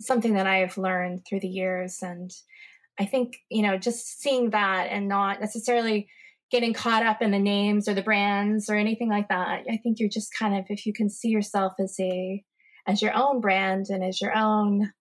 [0.00, 2.30] something that i've learned through the years and
[2.98, 6.08] I think, you know, just seeing that and not necessarily
[6.50, 9.64] getting caught up in the names or the brands or anything like that.
[9.70, 12.42] I think you're just kind of, if you can see yourself as a,
[12.86, 14.92] as your own brand and as your own,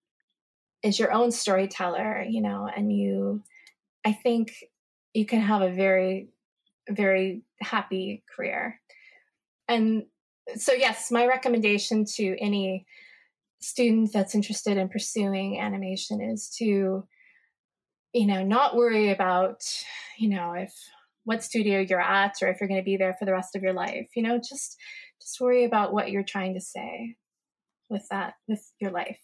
[0.84, 3.44] as your own storyteller, you know, and you,
[4.04, 4.54] I think
[5.14, 6.30] you can have a very,
[6.90, 8.80] very happy career.
[9.68, 10.04] And
[10.56, 12.86] so, yes, my recommendation to any
[13.62, 17.08] student that's interested in pursuing animation is to
[18.16, 19.62] you know, not worry about,
[20.18, 20.74] you know, if
[21.26, 23.62] what studio you're at or if you're going to be there for the rest of
[23.62, 24.08] your life.
[24.16, 24.78] You know, just
[25.22, 27.18] just worry about what you're trying to say
[27.90, 29.20] with that with your life.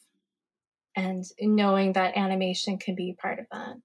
[0.97, 3.76] And knowing that animation can be part of that.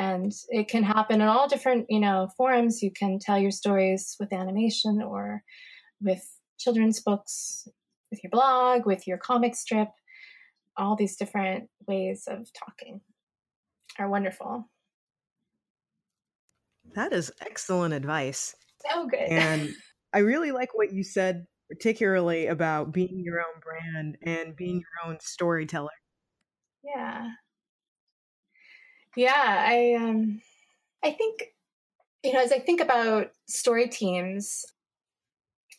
[0.00, 2.82] And it can happen in all different, you know, forms.
[2.82, 5.42] You can tell your stories with animation or
[6.00, 6.26] with
[6.58, 7.68] children's books,
[8.10, 9.88] with your blog, with your comic strip,
[10.74, 13.02] all these different ways of talking
[13.98, 14.70] are wonderful.
[16.94, 18.56] That is excellent advice.
[18.90, 19.20] So good.
[19.20, 19.68] And
[20.14, 25.10] I really like what you said, particularly about being your own brand and being your
[25.10, 25.90] own storyteller.
[26.82, 27.32] Yeah.
[29.16, 29.32] Yeah,
[29.68, 30.40] I um
[31.04, 31.44] I think
[32.24, 34.64] you know, as I think about story teams,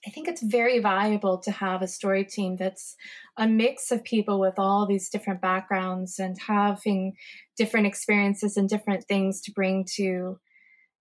[0.06, 2.96] I think it's very valuable to have a story team that's
[3.38, 7.13] a mix of people with all these different backgrounds and having
[7.56, 10.39] different experiences and different things to bring to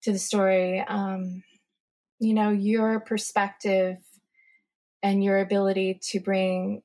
[0.03, 0.81] to the story.
[0.81, 1.43] Um,
[2.21, 3.97] you know, your perspective
[5.03, 6.83] and your ability to bring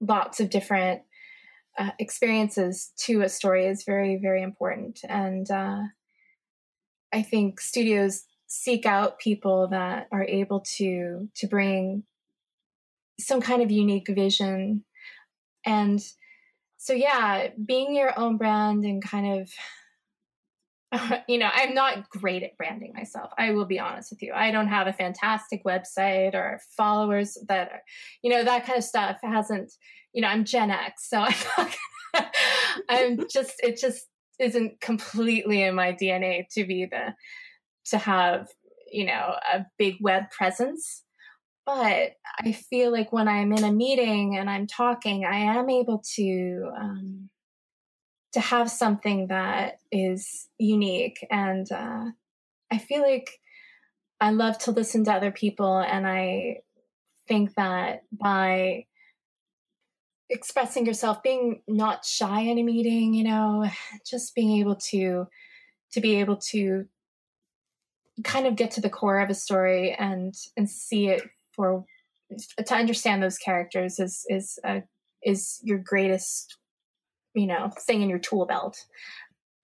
[0.00, 1.02] lots of different
[1.78, 5.00] uh, experiences to a story is very, very important.
[5.08, 5.82] And uh,
[7.12, 12.04] I think studios seek out people that are able to to bring
[13.18, 14.84] some kind of unique vision.
[15.64, 16.00] And
[16.82, 19.50] so yeah being your own brand and kind of
[21.28, 23.30] you know i'm not great at branding myself.
[23.38, 24.32] I will be honest with you.
[24.34, 27.82] I don't have a fantastic website or followers that are
[28.22, 29.72] you know that kind of stuff hasn't
[30.12, 31.68] you know i'm gen x so i'm
[32.88, 34.06] i'm just it just
[34.38, 37.14] isn't completely in my dna to be the
[37.86, 38.48] to have,
[38.90, 41.02] you know, a big web presence.
[41.64, 46.02] But I feel like when I'm in a meeting and I'm talking, I am able
[46.16, 47.30] to um,
[48.32, 52.06] to have something that is unique, and uh,
[52.70, 53.30] I feel like
[54.20, 56.62] I love to listen to other people, and I
[57.28, 58.86] think that by
[60.32, 63.68] expressing yourself, being not shy in a meeting, you know,
[64.06, 65.26] just being able to
[65.92, 66.86] to be able to
[68.24, 71.22] kind of get to the core of a story and and see it
[71.54, 71.84] for
[72.56, 74.82] to understand those characters is is a,
[75.22, 76.56] is your greatest
[77.34, 78.84] you know thing in your tool belt.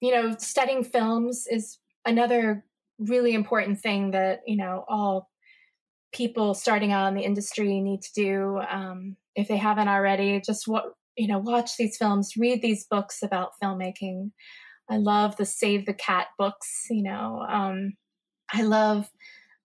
[0.01, 2.65] You know studying films is another
[2.99, 5.31] really important thing that you know all
[6.13, 10.69] people starting out in the industry need to do um, if they haven't already just
[10.69, 10.85] what
[11.17, 14.31] you know watch these films read these books about filmmaking
[14.91, 17.93] i love the save the cat books you know um,
[18.53, 19.11] I love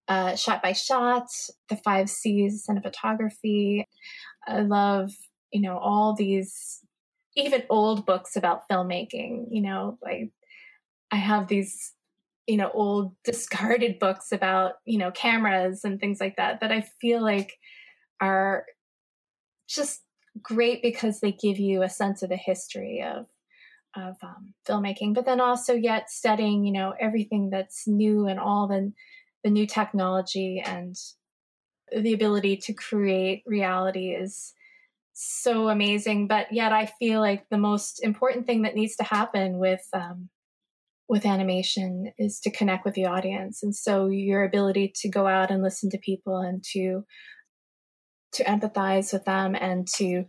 [0.08, 1.28] uh, Shot by Shot,
[1.70, 3.86] the five C's cinematography.
[4.48, 5.12] I love,
[5.52, 6.80] you know, all these
[7.36, 9.46] even old books about filmmaking.
[9.50, 10.32] You know, like
[11.12, 11.94] I have these,
[12.48, 16.86] you know, old discarded books about, you know, cameras and things like that that I
[17.00, 17.54] feel like
[18.20, 18.66] are
[19.68, 20.02] just
[20.42, 23.26] great because they give you a sense of the history of
[23.96, 28.68] of um, filmmaking, but then also yet studying, you know, everything that's new and all
[28.68, 28.92] the
[29.44, 30.96] the new technology and
[31.96, 34.54] the ability to create reality is
[35.14, 36.28] so amazing.
[36.28, 40.30] But yet, I feel like the most important thing that needs to happen with um,
[41.08, 45.52] with animation is to connect with the audience, and so your ability to go out
[45.52, 47.06] and listen to people and to
[48.34, 50.26] to empathize with them and to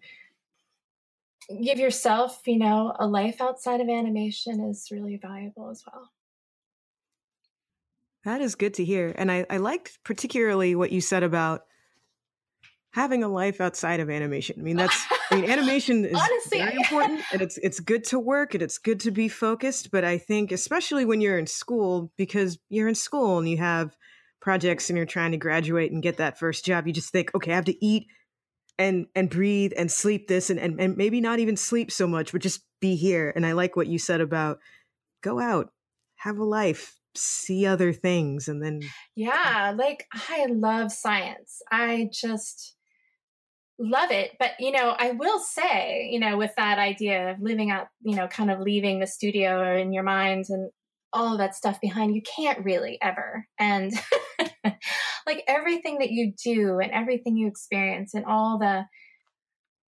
[1.62, 6.10] give yourself, you know, a life outside of animation is really valuable as well.
[8.24, 9.14] That is good to hear.
[9.16, 11.64] And I, I liked particularly what you said about
[12.94, 14.56] having a life outside of animation.
[14.58, 18.18] I mean, that's I mean, animation is Honestly, very important and it's it's good to
[18.18, 19.90] work and it's good to be focused.
[19.90, 23.94] But I think especially when you're in school, because you're in school and you have
[24.44, 27.50] projects and you're trying to graduate and get that first job, you just think, okay,
[27.50, 28.06] I have to eat
[28.78, 32.30] and and breathe and sleep this and, and, and maybe not even sleep so much,
[32.30, 33.32] but just be here.
[33.34, 34.58] And I like what you said about
[35.22, 35.72] go out,
[36.16, 38.82] have a life, see other things and then
[39.16, 41.62] Yeah, like I love science.
[41.72, 42.76] I just
[43.78, 44.32] love it.
[44.38, 48.14] But you know, I will say, you know, with that idea of living out, you
[48.14, 50.70] know, kind of leaving the studio or in your mind and
[51.14, 53.46] all of that stuff behind, you can't really ever.
[53.58, 53.92] And
[55.26, 58.84] like everything that you do and everything you experience and all the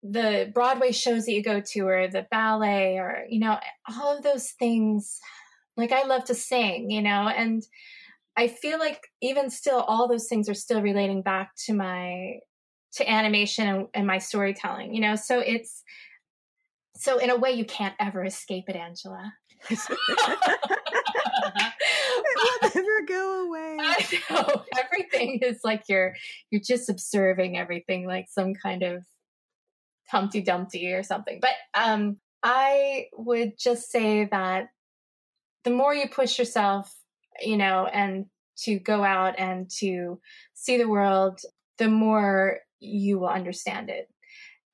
[0.02, 3.58] the Broadway shows that you go to or the ballet or you know
[3.88, 5.20] all of those things
[5.76, 7.62] like I love to sing you know and
[8.36, 12.38] I feel like even still all those things are still relating back to my
[12.94, 15.84] to animation and, and my storytelling you know so it's
[16.96, 19.32] so in a way you can't ever escape it Angela
[19.70, 19.78] it
[22.36, 23.76] will never go away.
[23.80, 24.64] I know.
[24.84, 26.14] Everything is like you're
[26.50, 29.04] you're just observing everything like some kind of
[30.10, 31.40] Humpty Dumpty or something.
[31.40, 34.68] But um I would just say that
[35.64, 36.92] the more you push yourself,
[37.40, 38.26] you know, and
[38.64, 40.20] to go out and to
[40.54, 41.40] see the world,
[41.78, 44.08] the more you will understand it.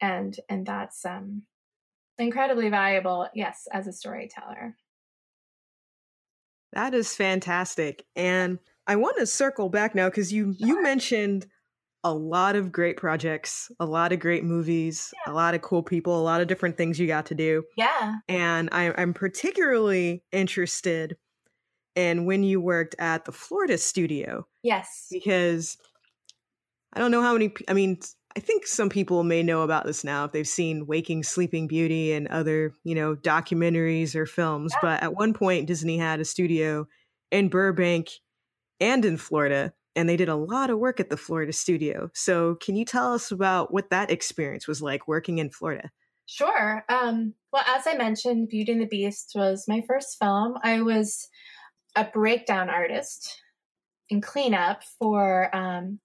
[0.01, 1.43] And and that's um
[2.19, 4.77] incredibly valuable, yes, as a storyteller.
[6.73, 8.05] That is fantastic.
[8.15, 11.47] And I want to circle back now because you you mentioned
[12.05, 15.33] a lot of great projects, a lot of great movies, yeah.
[15.33, 17.65] a lot of cool people, a lot of different things you got to do.
[17.77, 18.17] Yeah.
[18.29, 21.17] And I, I'm particularly interested
[21.97, 24.47] in when you worked at the Florida studio.
[24.63, 25.09] Yes.
[25.11, 25.77] Because
[26.93, 27.99] I don't know how many, I mean,
[28.39, 32.13] I think some people may know about this now if they've seen Waking Sleeping Beauty
[32.13, 34.73] and other, you know, documentaries or films.
[34.75, 34.79] Yeah.
[34.81, 36.87] But at one point, Disney had a studio
[37.33, 38.11] in Burbank
[38.79, 42.11] and in Florida, and they did a lot of work at the Florida studio.
[42.15, 45.91] So, can you tell us about what that experience was like working in Florida?
[46.27, 46.85] Sure.
[46.89, 50.59] Um, well, as I mentioned, Beauty and the Beast was my first film.
[50.63, 51.27] I was
[51.97, 53.43] a breakdown artist
[54.13, 55.99] and cleanup for um,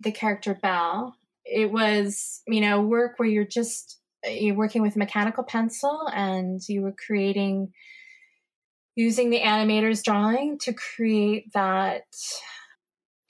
[0.00, 1.16] the character Belle
[1.46, 6.08] it was, you know, work where you're just uh, you're working with a mechanical pencil
[6.12, 7.72] and you were creating
[8.96, 12.04] using the animator's drawing to create that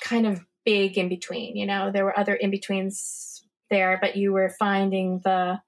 [0.02, 1.56] kind of big in between.
[1.56, 5.60] You know, there were other in betweens there, but you were finding the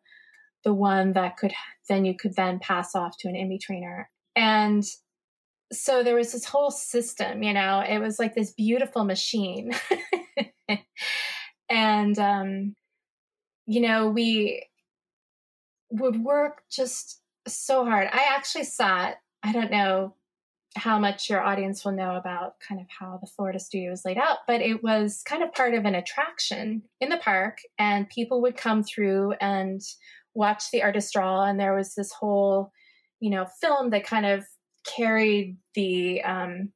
[0.65, 1.53] the one that could
[1.89, 4.05] then you could then pass off to an in betweener.
[4.37, 4.85] And
[5.73, 9.73] so there was this whole system, you know, it was like this beautiful machine.
[11.69, 12.75] and um,
[13.67, 14.65] you know we
[15.91, 18.09] would work just so hard.
[18.13, 20.15] I actually sat i don't know
[20.77, 24.19] how much your audience will know about kind of how the florida studio is laid
[24.19, 28.43] out but it was kind of part of an attraction in the park and people
[28.43, 29.81] would come through and
[30.35, 32.71] watch the artist draw and there was this whole
[33.21, 34.45] you know film that kind of
[34.85, 36.71] carried the um,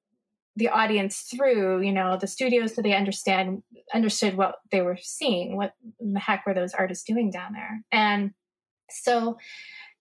[0.56, 3.62] the audience through you know the studios so they understand
[3.94, 7.82] understood what they were seeing what the heck were those artists doing down there.
[7.90, 8.32] And
[8.90, 9.38] so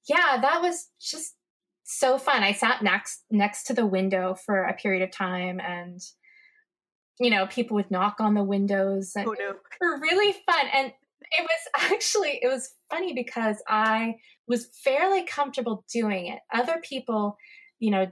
[0.07, 1.35] yeah that was just
[1.83, 2.43] so fun.
[2.43, 5.99] I sat next next to the window for a period of time and
[7.19, 9.53] you know people would knock on the windows and oh, no.
[9.79, 10.67] were really fun.
[10.73, 10.93] And
[11.31, 14.15] it was actually it was funny because i
[14.47, 16.39] was fairly comfortable doing it.
[16.53, 17.37] Other people
[17.79, 18.07] you know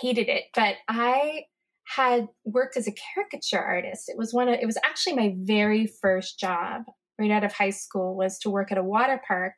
[0.00, 1.44] hated it but i
[1.86, 4.08] had worked as a caricature artist.
[4.08, 6.82] It was one of, it was actually my very first job
[7.18, 9.54] right out of high school was to work at a water park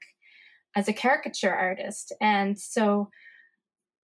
[0.74, 2.12] as a caricature artist.
[2.20, 3.10] And so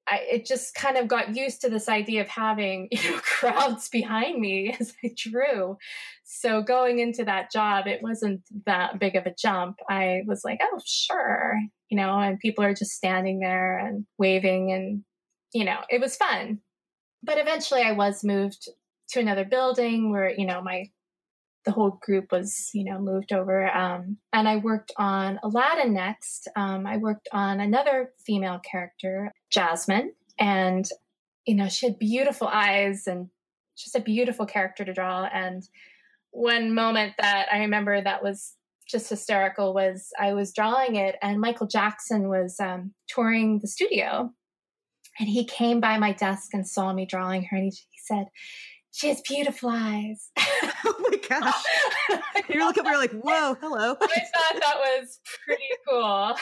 [0.08, 3.88] I, it just kind of got used to this idea of having you know crowds
[3.88, 5.76] behind me as I drew.
[6.24, 9.78] So going into that job, it wasn't that big of a jump.
[9.88, 11.58] I was like, oh sure,
[11.88, 15.04] you know, and people are just standing there and waving, and
[15.52, 16.60] you know, it was fun
[17.22, 18.68] but eventually I was moved
[19.10, 20.90] to another building where, you know, my
[21.64, 23.70] the whole group was, you know, moved over.
[23.72, 26.48] Um, and I worked on Aladdin next.
[26.56, 30.88] Um, I worked on another female character, Jasmine, and
[31.46, 33.28] you know, she had beautiful eyes and
[33.76, 35.24] just a beautiful character to draw.
[35.24, 35.62] And
[36.30, 38.54] one moment that I remember that was
[38.88, 44.30] just hysterical was I was drawing it, and Michael Jackson was um, touring the studio,
[45.18, 48.26] and he came by my desk and saw me drawing her, and he, he said,
[48.90, 51.64] "She has beautiful eyes." oh my gosh!
[52.48, 56.36] you look up, you're like, "Whoa, hello!" I thought that was pretty cool.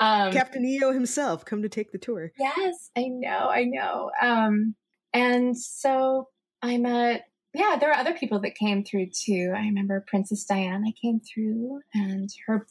[0.00, 2.32] um, Captain EO himself come to take the tour.
[2.38, 4.10] Yes, I know, I know.
[4.20, 4.74] Um,
[5.12, 6.28] and so
[6.62, 7.20] I'm a
[7.54, 9.52] yeah, there are other people that came through too.
[9.54, 12.66] I remember Princess Diana came through, and her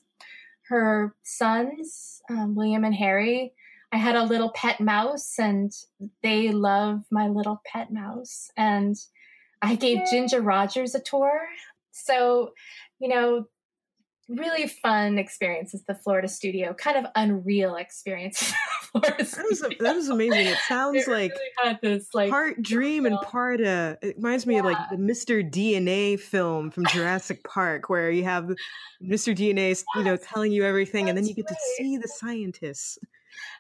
[0.70, 3.54] her sons, um, William and Harry.
[3.92, 5.72] I had a little pet mouse, and
[6.22, 8.50] they love my little pet mouse.
[8.58, 8.96] And
[9.62, 11.48] I gave Ginger Rogers a tour.
[11.92, 12.52] So,
[13.00, 13.48] you know,
[14.30, 18.54] really fun experiences the Florida studio, kind of unreal experiences.
[18.94, 20.48] that is that is amazing.
[20.48, 21.32] It sounds like
[21.64, 24.60] had this like part dream and part uh it reminds me yeah.
[24.60, 25.50] of like the Mr.
[25.50, 28.46] DNA film from Jurassic Park where you have
[29.02, 29.36] Mr.
[29.36, 31.58] DNA you know telling you everything That's and then you get right.
[31.58, 32.98] to see the scientists.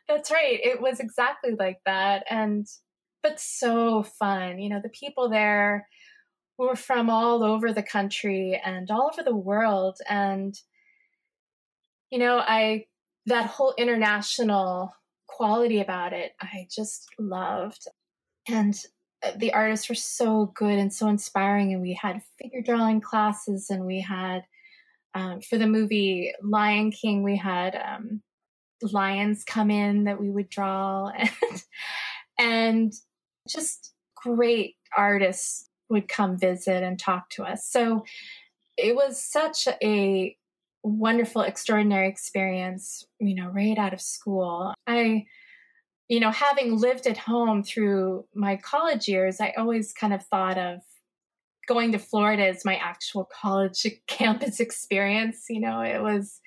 [0.07, 0.59] That's right.
[0.63, 2.67] It was exactly like that and
[3.23, 4.59] but so fun.
[4.59, 5.87] You know, the people there
[6.57, 9.99] were from all over the country and all over the world.
[10.09, 10.55] And,
[12.09, 12.85] you know, I,
[13.25, 14.93] that whole international
[15.27, 17.87] quality about it, I just loved.
[18.47, 18.79] And
[19.23, 21.73] uh, the artists were so good and so inspiring.
[21.73, 24.43] And we had figure drawing classes and we had,
[25.13, 28.21] um, for the movie Lion King, we had um,
[28.81, 31.63] lions come in that we would draw and,
[32.39, 32.93] and
[33.47, 37.67] just great artists would come visit and talk to us.
[37.69, 38.03] So
[38.77, 40.35] it was such a
[40.83, 44.73] wonderful, extraordinary experience, you know, right out of school.
[44.85, 45.25] I,
[46.07, 50.57] you know, having lived at home through my college years, I always kind of thought
[50.57, 50.79] of
[51.67, 55.45] going to Florida as my actual college campus experience.
[55.49, 56.39] You know, it was,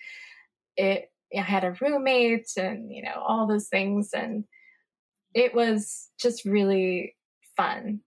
[0.76, 4.10] it, I had a roommate and, you know, all those things.
[4.12, 4.44] And
[5.34, 7.14] it was just really
[7.56, 8.00] fun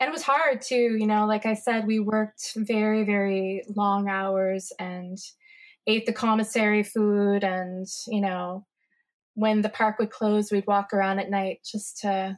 [0.00, 4.08] and it was hard too you know like i said we worked very very long
[4.08, 5.18] hours and
[5.86, 8.66] ate the commissary food and you know
[9.34, 12.36] when the park would close we'd walk around at night just to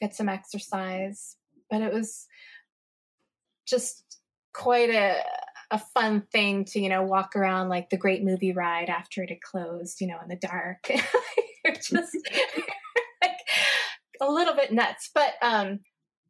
[0.00, 1.36] get some exercise
[1.70, 2.26] but it was
[3.66, 4.18] just
[4.52, 5.22] quite a
[5.70, 9.30] a fun thing to you know walk around like the great movie ride after it
[9.30, 10.88] had closed you know in the dark.
[11.64, 11.90] You're just
[13.22, 13.38] like
[14.20, 15.10] a little bit nuts.
[15.14, 15.80] But um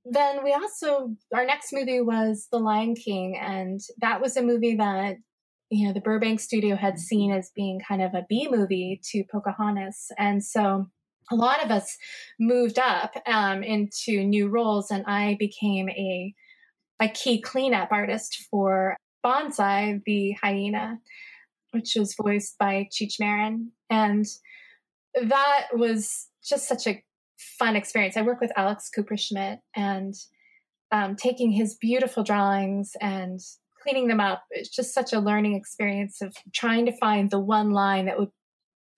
[0.05, 4.76] then we also our next movie was The Lion King, and that was a movie
[4.76, 5.16] that
[5.70, 9.24] you know the Burbank studio had seen as being kind of a B movie to
[9.30, 10.87] Pocahontas, and so
[11.30, 11.97] a lot of us
[12.39, 16.34] moved up um, into new roles, and I became a
[17.01, 18.97] a key cleanup artist for
[19.27, 21.01] Banzai, the hyena,
[21.72, 24.24] which was voiced by Cheech Marin, and
[25.20, 27.03] that was just such a
[27.59, 28.16] fun experience.
[28.16, 30.14] I work with Alex Kupershmidt and
[30.93, 33.41] um, taking his beautiful drawings and
[33.83, 34.45] cleaning them up.
[34.51, 38.31] It's just such a learning experience of trying to find the one line that would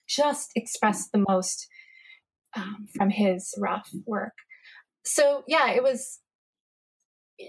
[0.06, 1.68] just express the most
[2.54, 4.34] um, from his rough work.
[5.04, 6.20] So, yeah, it was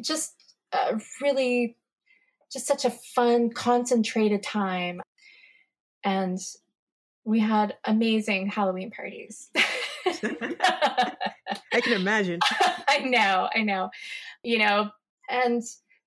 [0.01, 0.33] just
[0.71, 1.75] a really,
[2.51, 5.01] just such a fun, concentrated time.
[6.03, 6.39] And
[7.25, 9.49] we had amazing Halloween parties.
[10.05, 12.39] I can imagine.
[12.87, 13.89] I know, I know.
[14.43, 14.89] You know,
[15.29, 15.61] and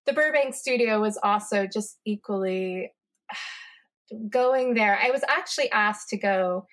[0.07, 2.93] the Burbank studio was also just equally
[4.28, 4.99] going there.
[5.01, 6.66] I was actually asked to go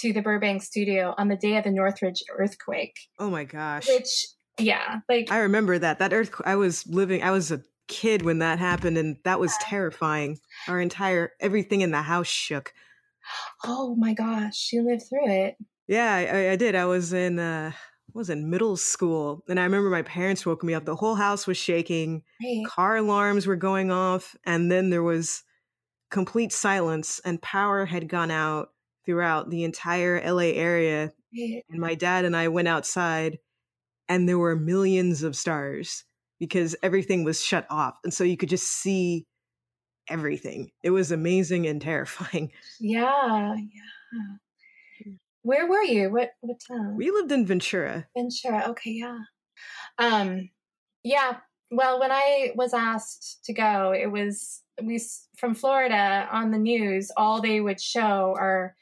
[0.00, 2.98] to the Burbank studio on the day of the Northridge earthquake.
[3.18, 3.88] Oh my gosh.
[3.88, 4.26] Which
[4.58, 5.98] yeah, like I remember that.
[5.98, 9.56] That earthquake I was living I was a kid when that happened and that was
[9.60, 10.38] terrifying.
[10.68, 12.72] Our entire everything in the house shook.
[13.64, 15.56] Oh my gosh, you lived through it.
[15.86, 16.74] Yeah, I, I did.
[16.74, 17.72] I was in uh
[18.14, 20.84] was in middle school and I remember my parents woke me up.
[20.84, 22.22] The whole house was shaking.
[22.42, 22.64] Right.
[22.66, 25.42] Car alarms were going off and then there was
[26.10, 28.70] complete silence and power had gone out
[29.04, 31.12] throughout the entire LA area.
[31.36, 31.62] Right.
[31.70, 33.38] And my dad and I went outside
[34.08, 36.04] and there were millions of stars
[36.38, 37.98] because everything was shut off.
[38.04, 39.26] And so you could just see
[40.08, 40.70] everything.
[40.82, 42.52] It was amazing and terrifying.
[42.80, 45.12] Yeah, yeah.
[45.42, 46.10] Where were you?
[46.10, 46.96] What what town?
[46.96, 48.06] We lived in Ventura.
[48.16, 48.64] Ventura.
[48.68, 49.18] Okay, yeah.
[49.98, 50.50] Um
[51.02, 51.38] yeah,
[51.70, 55.00] well, when I was asked to go, it was we
[55.38, 57.10] from Florida on the news.
[57.16, 58.74] All they would show are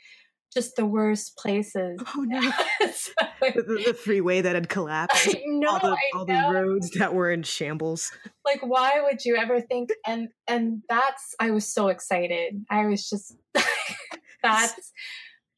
[0.57, 2.01] just the worst places.
[2.17, 2.41] Oh no!
[2.91, 5.29] so, the, the, freeway that had collapsed.
[5.29, 8.11] I know, all the, all the roads that were in shambles.
[8.43, 9.91] Like, why would you ever think?
[10.07, 12.65] And and that's I was so excited.
[12.71, 13.37] I was just
[14.43, 14.93] that's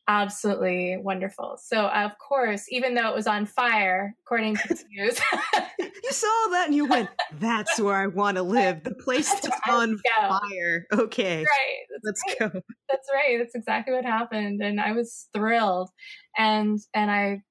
[0.09, 1.59] absolutely wonderful.
[1.63, 5.21] So, of course, even though it was on fire, according to the news,
[5.79, 8.83] you saw that and you went, "That's where I want to live.
[8.83, 12.01] The place that's on fire." Okay, right.
[12.03, 12.53] Let's right.
[12.53, 12.61] go.
[12.89, 13.39] That's right.
[13.39, 15.91] That's exactly what happened, and I was thrilled,
[16.37, 17.43] and and I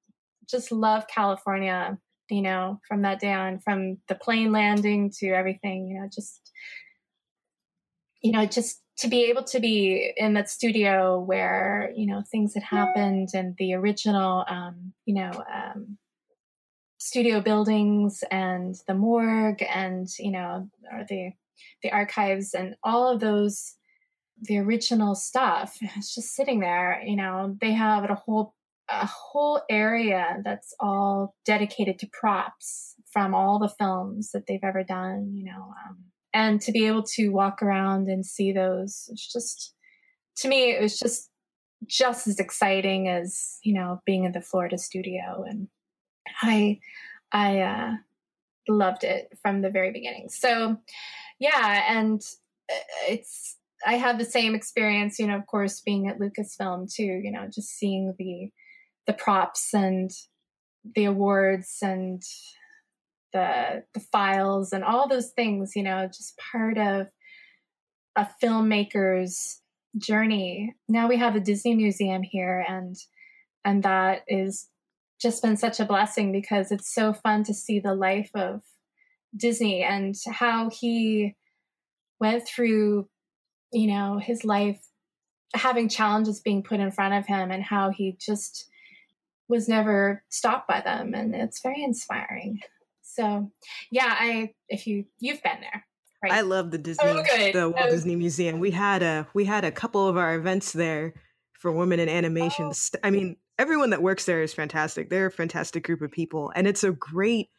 [0.50, 1.98] just love California.
[2.30, 5.88] You know, from that day on, from the plane landing to everything.
[5.88, 6.52] You know, just
[8.22, 12.54] you know, just to be able to be in that studio where you know things
[12.54, 15.98] had happened and the original um, you know um,
[16.98, 21.32] studio buildings and the morgue and you know or the
[21.84, 23.76] the archives and all of those
[24.42, 28.54] the original stuff it's just sitting there you know they have a whole
[28.90, 34.84] a whole area that's all dedicated to props from all the films that they've ever
[34.84, 35.98] done you know um,
[36.34, 39.74] and to be able to walk around and see those it's just
[40.36, 41.30] to me it was just
[41.86, 45.46] just as exciting as you know being in the florida studio.
[45.48, 45.68] And
[46.42, 46.80] i
[47.32, 47.94] i uh
[48.70, 50.30] loved it from the very beginning.
[50.30, 50.78] So
[51.40, 52.22] yeah and
[52.72, 52.76] uh,
[53.08, 57.32] it's i had the same experience you know of course being at lucasfilm too you
[57.32, 58.50] know just seeing the
[59.06, 60.12] the props and
[60.96, 62.24] the awards and
[63.38, 67.08] the the files and all those things you know just part of
[68.16, 69.62] a filmmaker's
[69.98, 70.76] journey.
[70.90, 72.96] Now we have a disney museum here and
[73.64, 74.70] and that is
[75.22, 78.62] just been such a blessing because it's so fun to see the life of
[79.36, 81.36] disney and how he
[82.20, 83.08] went through
[83.72, 84.80] you know his life
[85.54, 88.70] having challenges being put in front of him and how he just
[89.50, 92.60] was never stopped by them and it's very inspiring
[93.18, 93.52] so
[93.92, 95.86] yeah, I if you you've been there.
[96.24, 96.32] Right?
[96.32, 97.90] I love the Disney, oh, the Walt oh.
[97.92, 98.60] Disney Museum.
[98.60, 101.14] We had a we had a couple of our events there
[101.54, 102.72] for women in animation.
[102.74, 103.00] Oh.
[103.04, 105.10] I mean, everyone that works there is fantastic.
[105.10, 107.50] They're a fantastic group of people, and it's a great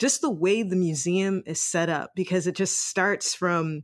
[0.00, 3.82] just the way the museum is set up because it just starts from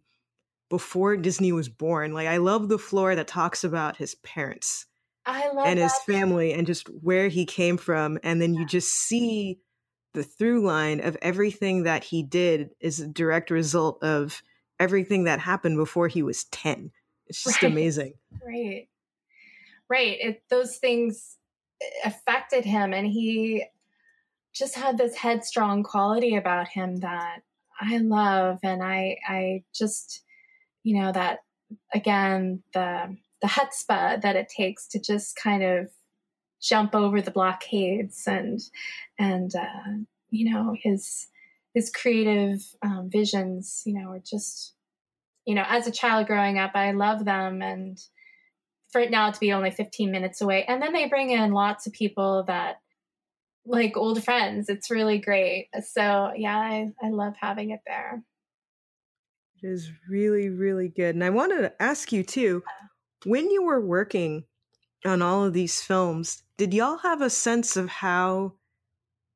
[0.68, 2.12] before Disney was born.
[2.12, 4.86] Like I love the floor that talks about his parents.
[5.26, 5.84] I love and that.
[5.84, 9.58] his family and just where he came from and then you just see
[10.12, 14.42] the through line of everything that he did is a direct result of
[14.78, 16.90] everything that happened before he was 10
[17.30, 17.72] it's just right.
[17.72, 18.14] amazing.
[18.46, 18.88] Right.
[19.88, 20.18] Right.
[20.20, 21.36] It, those things
[21.80, 23.64] eh, affected him and he
[24.52, 27.42] just had this headstrong quality about him that
[27.80, 30.24] i love and i i just
[30.82, 31.38] you know that
[31.94, 35.88] again the the chutzpah that it takes to just kind of
[36.60, 38.60] jump over the blockades and
[39.18, 39.92] and uh,
[40.30, 41.28] you know his
[41.74, 44.74] his creative um, visions you know are just
[45.46, 47.62] you know as a child growing up i love them.
[47.62, 47.98] And
[48.92, 51.86] for it now to be only 15 minutes away and then they bring in lots
[51.86, 52.80] of people that
[53.66, 54.68] like old friends.
[54.68, 55.68] It's really great.
[55.86, 58.22] So yeah i, I love having it there.
[59.62, 61.14] It is really really good.
[61.14, 62.62] And i wanted to ask you too
[63.24, 64.44] when you were working
[65.04, 68.52] on all of these films did y'all have a sense of how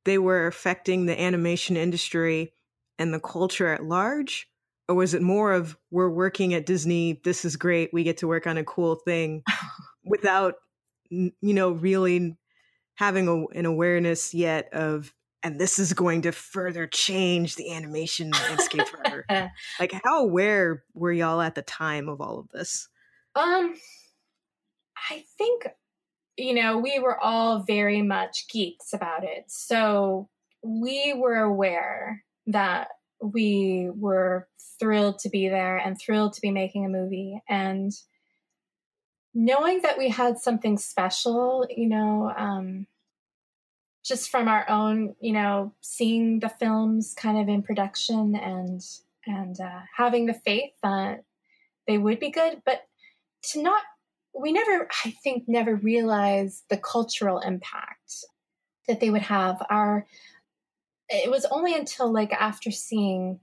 [0.03, 2.53] they were affecting the animation industry
[2.99, 4.47] and the culture at large?
[4.87, 8.27] Or was it more of we're working at Disney, this is great, we get to
[8.27, 9.41] work on a cool thing
[10.05, 10.53] without,
[11.09, 12.37] you know, really
[12.93, 15.11] having a, an awareness yet of,
[15.41, 19.25] and this is going to further change the animation landscape forever?
[19.79, 22.87] like, how aware were y'all at the time of all of this?
[23.35, 23.73] Um,
[25.09, 25.65] I think
[26.37, 29.45] you know, we were all very much geeks about it.
[29.47, 30.29] So
[30.63, 32.89] we were aware that
[33.21, 34.47] we were
[34.79, 37.41] thrilled to be there and thrilled to be making a movie.
[37.47, 37.91] And
[39.33, 42.87] knowing that we had something special, you know, um,
[44.03, 48.81] just from our own, you know, seeing the films kind of in production and
[49.27, 51.23] and uh, having the faith that
[51.87, 52.83] they would be good, but
[53.41, 53.81] to not
[54.37, 58.25] we never, I think, never realized the cultural impact
[58.87, 59.61] that they would have.
[59.69, 60.05] Our,
[61.09, 63.39] it was only until like after seeing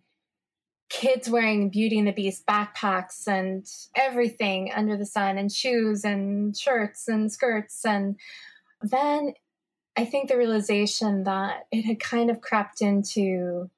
[0.90, 3.66] kids wearing Beauty and the Beast backpacks and
[3.96, 7.84] everything under the sun and shoes and shirts and skirts.
[7.86, 8.16] And
[8.82, 9.32] then
[9.96, 13.70] I think the realization that it had kind of crept into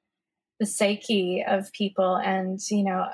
[0.59, 3.07] the psyche of people and you know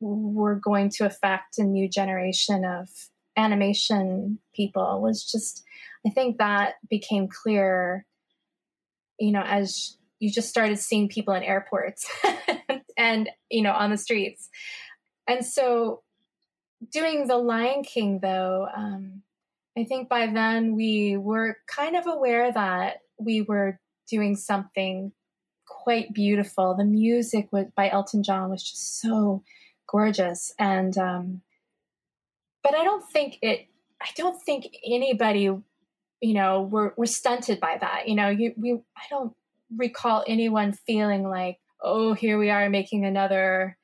[0.00, 2.88] we're going to affect a new generation of
[3.36, 5.64] animation people was just
[6.06, 8.04] i think that became clear
[9.18, 12.08] you know as you just started seeing people in airports
[12.96, 14.48] and you know on the streets.
[15.26, 16.02] And so
[16.92, 19.22] doing the lion king though um,
[19.76, 23.78] i think by then we were kind of aware that we were
[24.08, 25.12] doing something
[25.66, 26.74] quite beautiful.
[26.76, 29.42] The music was, by elton john was just so
[29.88, 30.52] gorgeous.
[30.58, 31.42] And um,
[32.62, 33.66] but i don't think it
[34.00, 35.50] i don't think anybody
[36.22, 38.08] you know were, were stunted by that.
[38.08, 39.34] You know you we i don't
[39.76, 43.76] recall anyone feeling like oh here we are making another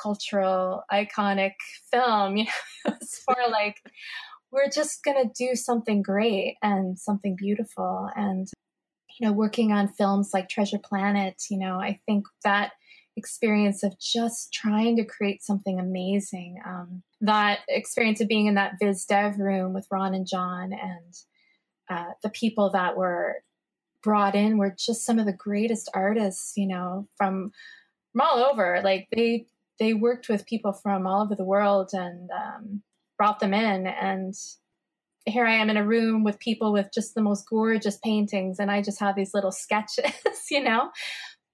[0.00, 1.52] cultural iconic
[1.90, 3.76] film you know it's more like
[4.50, 8.48] we're just going to do something great and something beautiful and
[9.18, 12.72] you know working on films like treasure planet you know i think that
[13.16, 16.60] experience of just trying to create something amazing.
[16.66, 21.14] Um, that experience of being in that viz dev room with Ron and John and
[21.90, 23.36] uh, the people that were
[24.02, 27.52] brought in were just some of the greatest artists, you know, from
[28.12, 28.80] from all over.
[28.82, 29.46] Like they
[29.78, 32.82] they worked with people from all over the world and um,
[33.18, 33.86] brought them in.
[33.86, 34.34] And
[35.26, 38.70] here I am in a room with people with just the most gorgeous paintings, and
[38.70, 40.12] I just have these little sketches,
[40.50, 40.90] you know.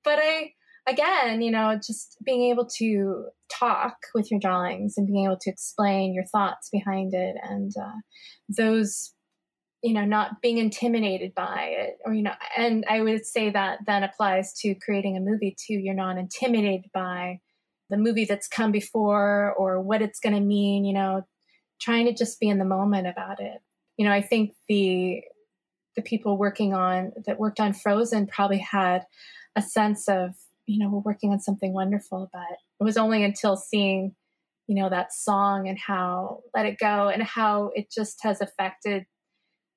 [0.05, 0.55] But I
[0.87, 5.51] again, you know, just being able to talk with your drawings and being able to
[5.51, 7.99] explain your thoughts behind it and uh,
[8.49, 9.15] those,
[9.83, 13.81] you know, not being intimidated by it or, you know, and I would say that
[13.87, 15.75] then applies to creating a movie too.
[15.75, 17.41] You're not intimidated by
[17.89, 21.27] the movie that's come before or what it's going to mean, you know,
[21.81, 23.59] trying to just be in the moment about it.
[23.97, 25.23] You know, I think the,
[25.97, 29.05] the people working on that worked on Frozen probably had
[29.57, 30.35] a sense of
[30.71, 32.31] you know, we're working on something wonderful.
[32.33, 34.15] But it was only until seeing,
[34.69, 39.05] you know, that song and how Let It Go and how it just has affected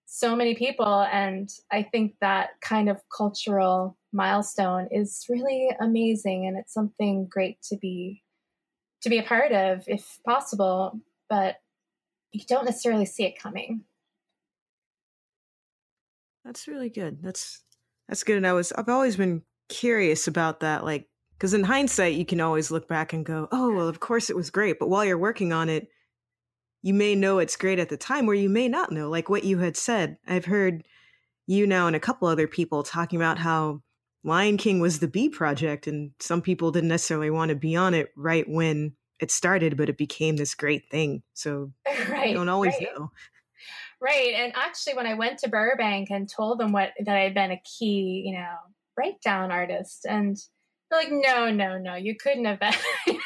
[0.05, 1.01] so many people.
[1.11, 7.57] And I think that kind of cultural milestone is really amazing and it's something great
[7.63, 8.21] to be
[9.01, 11.55] to be a part of if possible, but
[12.31, 13.81] you don't necessarily see it coming.
[16.45, 17.21] That's really good.
[17.23, 17.63] That's
[18.07, 18.37] that's good.
[18.37, 20.83] And I was I've always been curious about that.
[20.83, 21.07] Like,
[21.37, 24.35] because in hindsight, you can always look back and go, oh, well, of course it
[24.35, 24.79] was great.
[24.79, 25.89] But while you're working on it,
[26.81, 29.09] you may know it's great at the time, or you may not know.
[29.09, 30.83] Like what you had said, I've heard
[31.47, 33.81] you now and a couple other people talking about how
[34.23, 37.93] Lion King was the B project, and some people didn't necessarily want to be on
[37.93, 41.23] it right when it started, but it became this great thing.
[41.33, 41.71] So
[42.09, 42.87] right, you don't always right.
[42.95, 43.11] know.
[44.01, 44.33] Right.
[44.35, 47.51] And actually, when I went to Burbank and told them what that I had been
[47.51, 48.55] a key, you know,
[48.95, 50.05] breakdown artist.
[50.07, 50.37] And
[50.89, 52.73] they're like no no no you couldn't have been.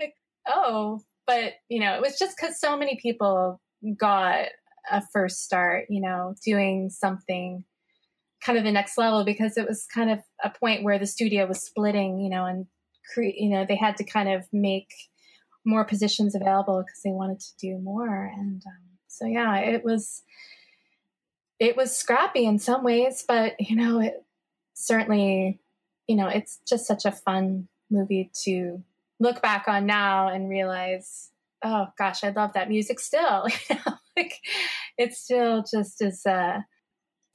[0.00, 0.14] Like,
[0.46, 3.60] oh but you know it was just because so many people
[3.98, 4.46] got
[4.90, 7.64] a first start you know doing something
[8.44, 11.46] kind of the next level because it was kind of a point where the studio
[11.46, 12.66] was splitting you know and
[13.14, 14.88] cre- you know they had to kind of make
[15.64, 18.32] more positions available because they wanted to do more.
[18.34, 20.22] And um, so yeah it was
[21.60, 24.24] it was scrappy in some ways, but you know, it
[24.74, 25.60] certainly,
[26.06, 28.82] you know, it's just such a fun movie to
[29.20, 31.30] look back on now and realize,
[31.64, 33.46] oh gosh, I love that music still.
[33.68, 34.34] You know, like
[34.96, 36.64] it's still just as a,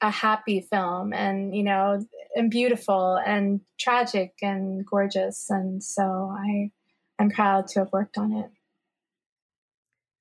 [0.02, 2.06] a happy film and, you know,
[2.36, 5.50] and beautiful and tragic and gorgeous.
[5.50, 6.72] And so I,
[7.20, 8.50] I'm proud to have worked on it.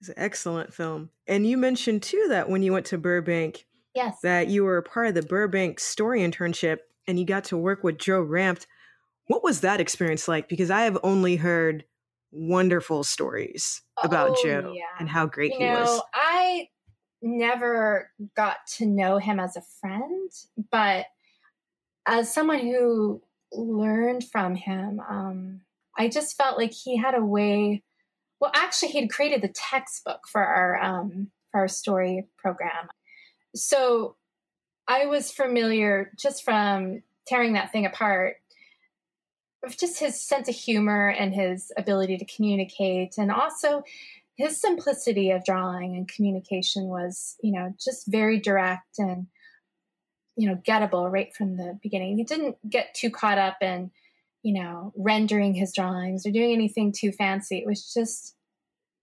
[0.00, 1.10] It's an excellent film.
[1.26, 4.18] And you mentioned too that when you went to Burbank, Yes.
[4.22, 7.84] That you were a part of the Burbank story internship and you got to work
[7.84, 8.66] with Joe Ranft.
[9.26, 10.48] What was that experience like?
[10.48, 11.84] Because I have only heard
[12.32, 14.84] wonderful stories about oh, Joe yeah.
[14.98, 16.02] and how great you he know, was.
[16.14, 16.68] I
[17.20, 20.30] never got to know him as a friend,
[20.70, 21.06] but
[22.06, 23.22] as someone who
[23.52, 25.60] learned from him, um,
[25.96, 27.82] I just felt like he had a way.
[28.40, 32.88] Well, actually, he'd created the textbook for our um, for our story program,
[33.54, 34.16] so
[34.88, 38.36] I was familiar just from tearing that thing apart
[39.64, 43.84] of just his sense of humor and his ability to communicate and also
[44.36, 49.26] his simplicity of drawing and communication was you know just very direct and
[50.36, 52.16] you know gettable right from the beginning.
[52.16, 53.90] He didn't get too caught up in
[54.42, 57.58] you know rendering his drawings or doing anything too fancy.
[57.58, 58.34] It was just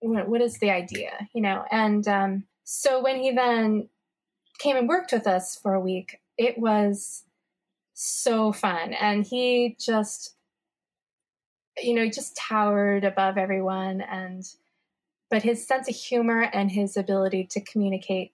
[0.02, 1.64] what is the idea you know?
[1.72, 3.90] And um, so when he then
[4.60, 7.24] came and worked with us for a week, it was
[7.94, 8.94] so fun.
[8.94, 10.36] And he just,
[11.82, 14.02] you know, just towered above everyone.
[14.02, 14.44] And,
[15.30, 18.34] but his sense of humor and his ability to communicate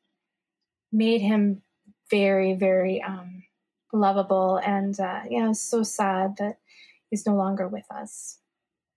[0.92, 1.62] made him
[2.10, 3.44] very, very um,
[3.94, 4.58] lovable.
[4.58, 6.58] And, uh, yeah, it's so sad that
[7.10, 8.40] he's no longer with us.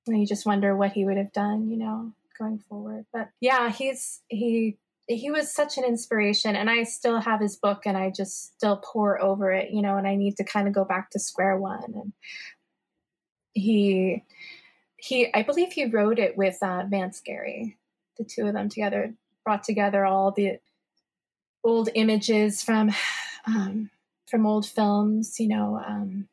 [0.06, 3.04] And you just wonder what he would have done, you know, going forward.
[3.12, 7.82] But yeah, he's, he, he was such an inspiration and i still have his book
[7.86, 10.74] and i just still pore over it you know and i need to kind of
[10.74, 12.12] go back to square one and
[13.54, 14.22] he
[14.96, 17.76] he i believe he wrote it with uh, vance gerry
[18.18, 20.58] the two of them together brought together all the
[21.64, 22.90] old images from
[23.46, 23.90] um,
[24.26, 26.28] from old films you know um,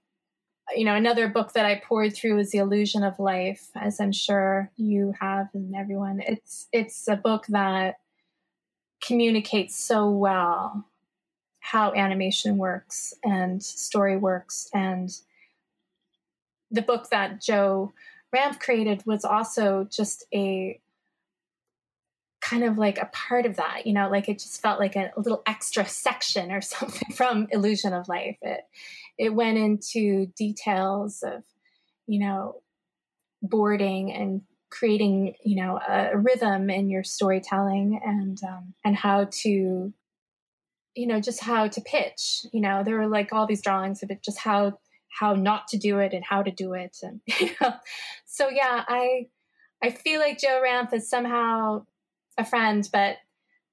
[0.76, 4.12] you know another book that i pored through is the illusion of life as i'm
[4.12, 6.22] sure you have and everyone.
[6.26, 8.00] It's it's a book that
[9.02, 10.86] communicates so well
[11.60, 14.70] how animation works and story works.
[14.74, 15.10] And
[16.70, 17.92] the book that Joe
[18.36, 20.80] Ranft created was also just a
[22.42, 25.12] kind of like a part of that, you know, like it just felt like a,
[25.18, 28.38] a little extra section or something from Illusion of Life.
[28.42, 28.62] It
[29.18, 31.44] it went into details of,
[32.06, 32.62] you know,
[33.42, 34.42] boarding and
[34.78, 39.94] creating you know a rhythm in your storytelling and um, and how to
[40.96, 44.12] you know just how to pitch you know there were like all these drawings of
[44.12, 44.78] it just how
[45.20, 47.74] how not to do it and how to do it and you know.
[48.26, 49.28] So yeah i
[49.82, 51.86] i feel like joe ranft is somehow
[52.38, 53.18] a friend but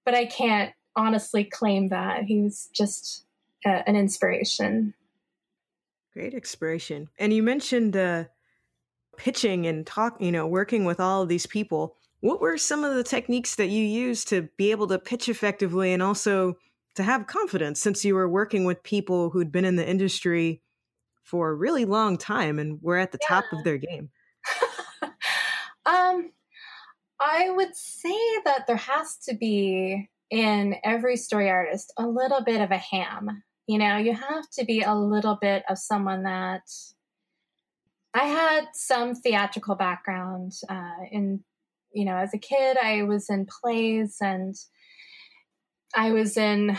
[0.04, 2.24] but i can't honestly claim that.
[2.24, 3.24] He was just
[3.64, 4.94] an inspiration.
[6.12, 7.08] Great inspiration.
[7.18, 8.24] And you mentioned uh
[9.22, 12.96] pitching and talk, you know, working with all of these people, what were some of
[12.96, 16.54] the techniques that you used to be able to pitch effectively and also
[16.96, 20.60] to have confidence since you were working with people who'd been in the industry
[21.22, 23.28] for a really long time and were at the yeah.
[23.28, 24.10] top of their game?
[25.86, 26.32] um,
[27.20, 32.60] I would say that there has to be in every story artist a little bit
[32.60, 33.44] of a ham.
[33.68, 36.62] You know, you have to be a little bit of someone that
[38.14, 41.40] I had some theatrical background uh, in,
[41.94, 44.54] you know, as a kid, I was in plays and
[45.94, 46.76] I was in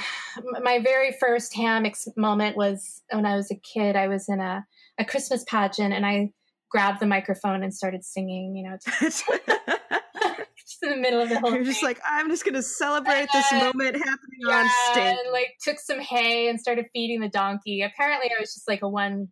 [0.61, 3.95] my very first ham ex- moment was when I was a kid.
[3.95, 4.65] I was in a,
[4.99, 6.31] a Christmas pageant and I
[6.69, 11.51] grabbed the microphone and started singing, you know, just in the middle of the whole
[11.51, 11.71] You're thing.
[11.71, 15.17] just like, I'm just going to celebrate this moment happening yeah, on stage.
[15.23, 17.81] And like took some hay and started feeding the donkey.
[17.83, 19.29] Apparently, I was just like a one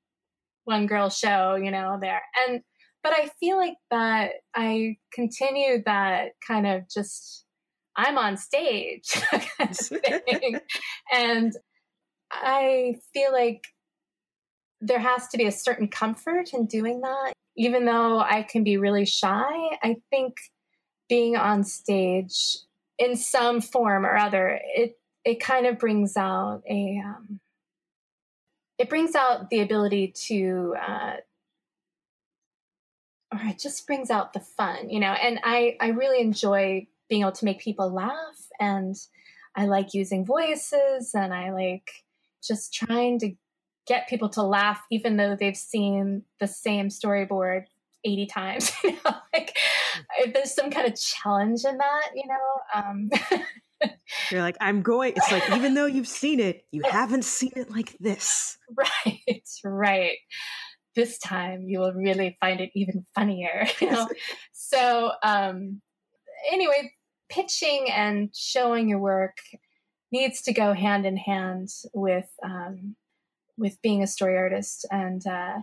[0.66, 2.22] one girl show, you know, there.
[2.48, 2.62] And
[3.04, 7.46] but I feel like that I continued that kind of just
[7.96, 9.78] I'm on stage kind of
[10.30, 10.60] thing.
[11.14, 11.54] and
[12.32, 13.64] I feel like
[14.80, 17.34] there has to be a certain comfort in doing that.
[17.58, 20.38] Even though I can be really shy, I think
[21.10, 22.58] being on stage
[22.98, 27.41] in some form or other, it it kind of brings out a um,
[28.82, 31.14] it brings out the ability to uh,
[33.32, 35.12] or it just brings out the fun you know?
[35.12, 38.96] And i i really enjoy being able to make people laugh and
[39.56, 41.92] i like using voices and i like
[42.44, 43.34] just trying to
[43.88, 47.66] get people to laugh even though they've seen the same storyboard
[48.04, 49.16] 80 times you know?
[49.32, 49.56] Like
[50.18, 53.12] if there's some kind of challenge in that you know um
[54.32, 55.14] You're like, I'm going.
[55.16, 58.58] It's like, even though you've seen it, you haven't seen it like this.
[59.06, 60.18] Right, right.
[60.96, 63.68] This time you will really find it even funnier.
[63.82, 64.08] You know?
[64.54, 65.82] so, um,
[66.50, 66.92] anyway,
[67.30, 69.38] pitching and showing your work
[70.12, 72.96] needs to go hand in hand with um,
[73.58, 75.60] with being a story artist and uh,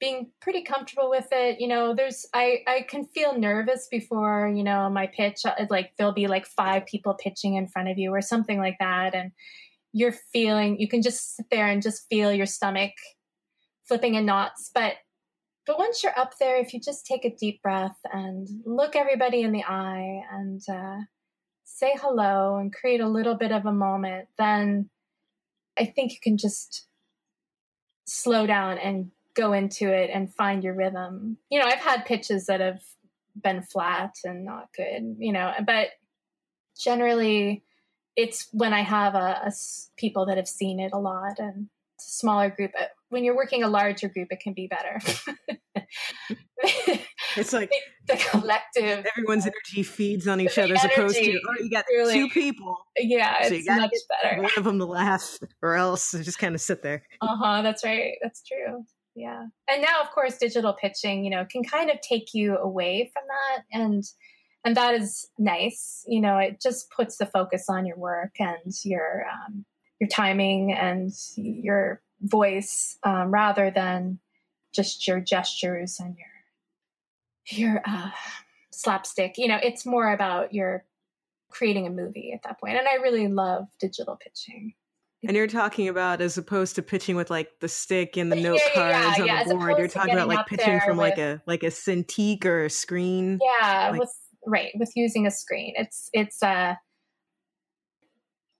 [0.00, 1.60] being pretty comfortable with it.
[1.60, 5.40] You know, there's I I can feel nervous before you know my pitch.
[5.44, 8.76] Uh, like there'll be like five people pitching in front of you or something like
[8.80, 9.32] that, and
[9.92, 12.92] you're feeling you can just sit there and just feel your stomach
[13.86, 14.70] flipping in knots.
[14.74, 14.94] But
[15.66, 19.42] but once you're up there, if you just take a deep breath and look everybody
[19.42, 21.00] in the eye and uh,
[21.64, 24.88] say hello and create a little bit of a moment, then
[25.78, 26.86] I think you can just
[28.06, 31.38] slow down and go into it and find your rhythm.
[31.48, 32.82] You know, I've had pitches that have
[33.40, 35.88] been flat and not good, you know, but
[36.76, 37.62] generally
[38.16, 39.52] it's when I have a, a
[39.96, 42.72] people that have seen it a lot and it's a smaller group.
[43.10, 45.00] When you're working a larger group, it can be better.
[47.36, 47.70] it's like
[48.06, 52.14] the collective everyone's energy feeds on each other as opposed to oh you got truly,
[52.14, 53.90] two people yeah so it's much
[54.22, 57.84] better one of them to laugh or else just kind of sit there uh-huh that's
[57.84, 58.84] right that's true
[59.18, 63.10] yeah and now of course digital pitching you know can kind of take you away
[63.12, 64.04] from that and
[64.64, 68.72] and that is nice you know it just puts the focus on your work and
[68.84, 69.64] your um,
[70.00, 74.18] your timing and your voice um, rather than
[74.74, 76.28] just your gestures and your
[77.50, 78.10] your uh,
[78.70, 79.34] slapstick.
[79.36, 80.84] You know, it's more about your
[81.50, 82.76] creating a movie at that point.
[82.76, 84.74] And I really love digital pitching.
[85.26, 88.60] And you're talking about as opposed to pitching with like the stick and the note
[88.66, 89.40] yeah, cards yeah, yeah.
[89.40, 89.78] on the board.
[89.78, 93.40] You're talking about like pitching from with, like a like a Cintiq or a screen.
[93.42, 94.14] Yeah, like, with
[94.46, 95.74] right with using a screen.
[95.76, 96.74] It's it's uh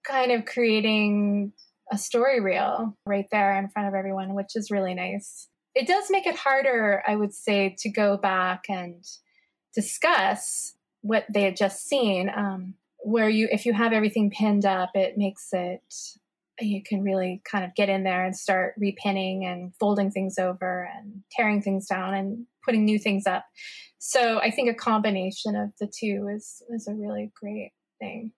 [0.05, 1.53] kind of creating
[1.93, 5.49] a story reel right there in front of everyone, which is really nice.
[5.75, 9.05] It does make it harder, I would say, to go back and
[9.75, 12.31] discuss what they had just seen.
[12.35, 15.83] Um, where you, if you have everything pinned up, it makes it
[16.61, 20.89] you can really kind of get in there and start repinning and folding things over
[20.97, 23.45] and tearing things down and putting new things up.
[23.99, 28.33] So I think a combination of the two is is a really great thing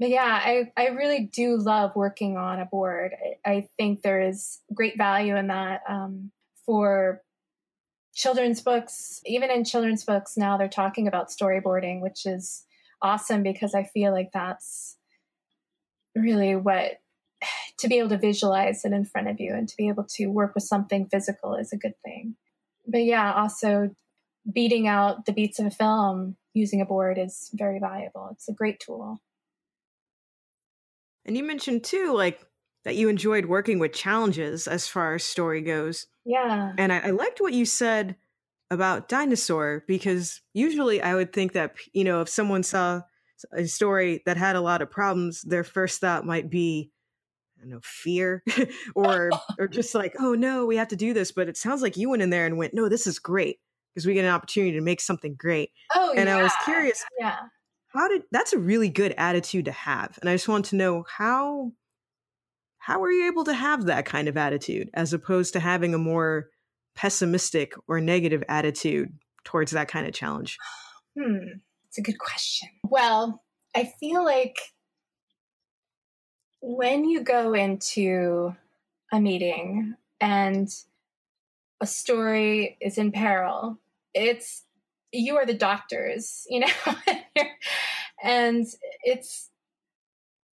[0.00, 3.12] but yeah, I, I really do love working on a board.
[3.44, 6.32] I, I think there is great value in that um,
[6.64, 7.20] for
[8.14, 9.20] children's books.
[9.26, 12.64] Even in children's books now, they're talking about storyboarding, which is
[13.02, 14.96] awesome because I feel like that's
[16.16, 16.92] really what
[17.80, 20.26] to be able to visualize it in front of you and to be able to
[20.26, 22.36] work with something physical is a good thing.
[22.86, 23.94] But yeah, also
[24.50, 28.28] beating out the beats of a film using a board is very valuable.
[28.32, 29.20] It's a great tool.
[31.24, 32.40] And you mentioned too, like
[32.84, 36.06] that you enjoyed working with challenges as far as story goes.
[36.24, 36.72] Yeah.
[36.78, 38.16] And I, I liked what you said
[38.70, 43.02] about dinosaur because usually I would think that you know if someone saw
[43.52, 46.90] a story that had a lot of problems, their first thought might be,
[47.60, 48.42] I don't know, fear
[48.94, 51.30] or or just like, oh no, we have to do this.
[51.30, 53.58] But it sounds like you went in there and went, no, this is great
[53.94, 55.70] because we get an opportunity to make something great.
[55.94, 56.36] Oh, and yeah.
[56.38, 57.36] I was curious, yeah,
[57.92, 61.04] how did that's a really good attitude to have and i just want to know
[61.08, 61.72] how
[62.78, 65.98] how are you able to have that kind of attitude as opposed to having a
[65.98, 66.48] more
[66.94, 69.12] pessimistic or negative attitude
[69.44, 70.56] towards that kind of challenge
[71.18, 73.42] hmm it's a good question well
[73.74, 74.56] i feel like
[76.60, 78.54] when you go into
[79.12, 80.68] a meeting and
[81.80, 83.78] a story is in peril
[84.14, 84.64] it's
[85.12, 86.94] you are the doctors, you know,
[88.22, 88.66] and
[89.02, 89.50] it's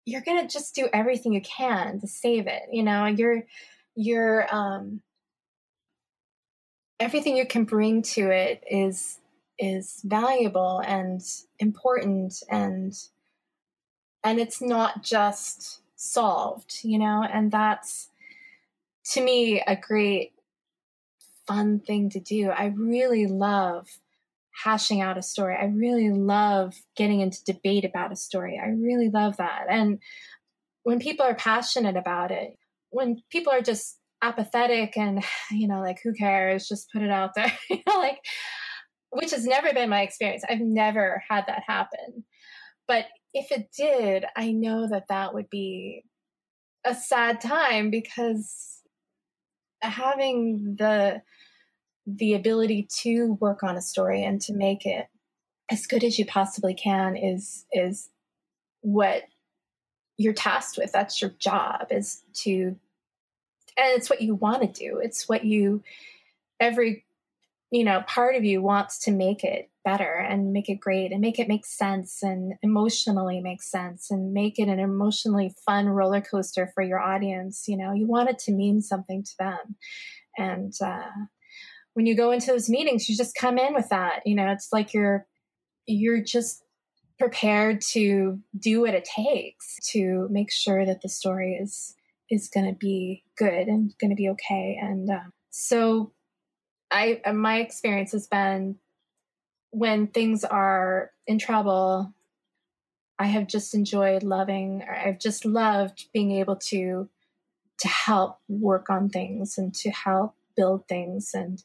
[0.05, 2.63] you're gonna just do everything you can to save it.
[2.71, 3.45] You know, you're
[3.95, 5.01] you're um,
[7.01, 9.19] everything you can bring to it is
[9.59, 11.23] is valuable and
[11.59, 12.95] important and
[14.23, 18.09] and it's not just solved you know and that's
[19.05, 20.33] to me a great
[21.47, 23.89] fun thing to do i really love
[24.57, 25.55] hashing out a story.
[25.55, 28.61] I really love getting into debate about a story.
[28.63, 29.67] I really love that.
[29.69, 29.99] And
[30.83, 32.57] when people are passionate about it,
[32.91, 37.35] when people are just apathetic and, you know, like, who cares, just put it out
[37.35, 38.21] there, you know, like,
[39.11, 40.43] which has never been my experience.
[40.49, 42.25] I've never had that happen.
[42.89, 43.07] But
[43.37, 46.05] if it did, I know that that would be
[46.87, 48.81] a sad time because
[49.83, 51.21] having the
[52.07, 55.07] the ability to work on a story and to make it
[55.71, 58.09] as good as you possibly can is is
[58.81, 59.25] what
[60.17, 60.91] you're tasked with.
[60.93, 62.77] That's your job is to
[63.79, 64.99] and it's what you want to do.
[64.99, 65.83] It's what you
[66.59, 67.05] every
[67.71, 71.21] you know part of you wants to make it better and make it great and
[71.21, 76.21] make it make sense and emotionally make sense and make it an emotionally fun roller
[76.21, 79.77] coaster for your audience you know you want it to mean something to them
[80.39, 81.11] and uh,
[81.97, 84.21] when you go into those meetings, you just come in with that.
[84.27, 85.27] You know, it's like you're
[85.87, 86.63] you're just
[87.19, 91.95] prepared to do what it takes to make sure that the story is
[92.31, 94.79] is going to be good and going to be okay.
[94.79, 96.13] And uh, so,
[96.97, 98.77] I my experience has been
[99.71, 102.15] when things are in trouble.
[103.19, 104.83] I have just enjoyed loving.
[104.83, 107.09] or I've just loved being able to
[107.81, 111.63] to help work on things and to help build things and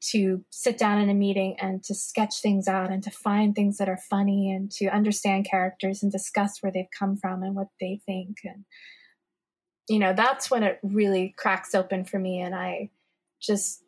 [0.00, 3.76] to sit down in a meeting and to sketch things out and to find things
[3.76, 7.68] that are funny and to understand characters and discuss where they've come from and what
[7.78, 8.64] they think and
[9.88, 12.90] you know that's when it really cracks open for me and i
[13.40, 13.81] just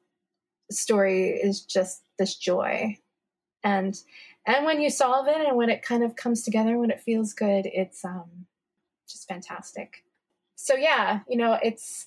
[0.75, 2.99] story is just this joy.
[3.63, 3.99] And
[4.47, 7.33] and when you solve it and when it kind of comes together, when it feels
[7.33, 8.47] good, it's um
[9.09, 10.05] just fantastic.
[10.57, 12.07] So yeah, you know, it's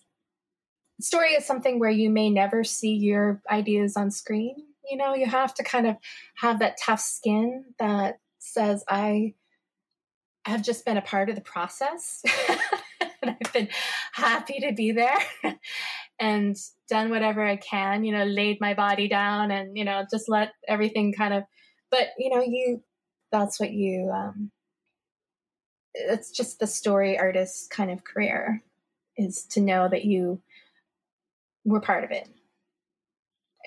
[0.99, 4.55] story is something where you may never see your ideas on screen.
[4.89, 5.97] You know, you have to kind of
[6.35, 9.33] have that tough skin that says, I
[10.45, 12.23] have just been a part of the process.
[13.21, 13.69] and I've been
[14.13, 15.17] happy to be there
[16.19, 16.57] and
[16.87, 20.53] done whatever I can, you know, laid my body down and, you know, just let
[20.67, 21.43] everything kind of,
[21.91, 22.83] but, you know, you,
[23.31, 24.51] that's what you, um,
[25.93, 28.63] it's just the story artist kind of career
[29.17, 30.41] is to know that you
[31.65, 32.29] were part of it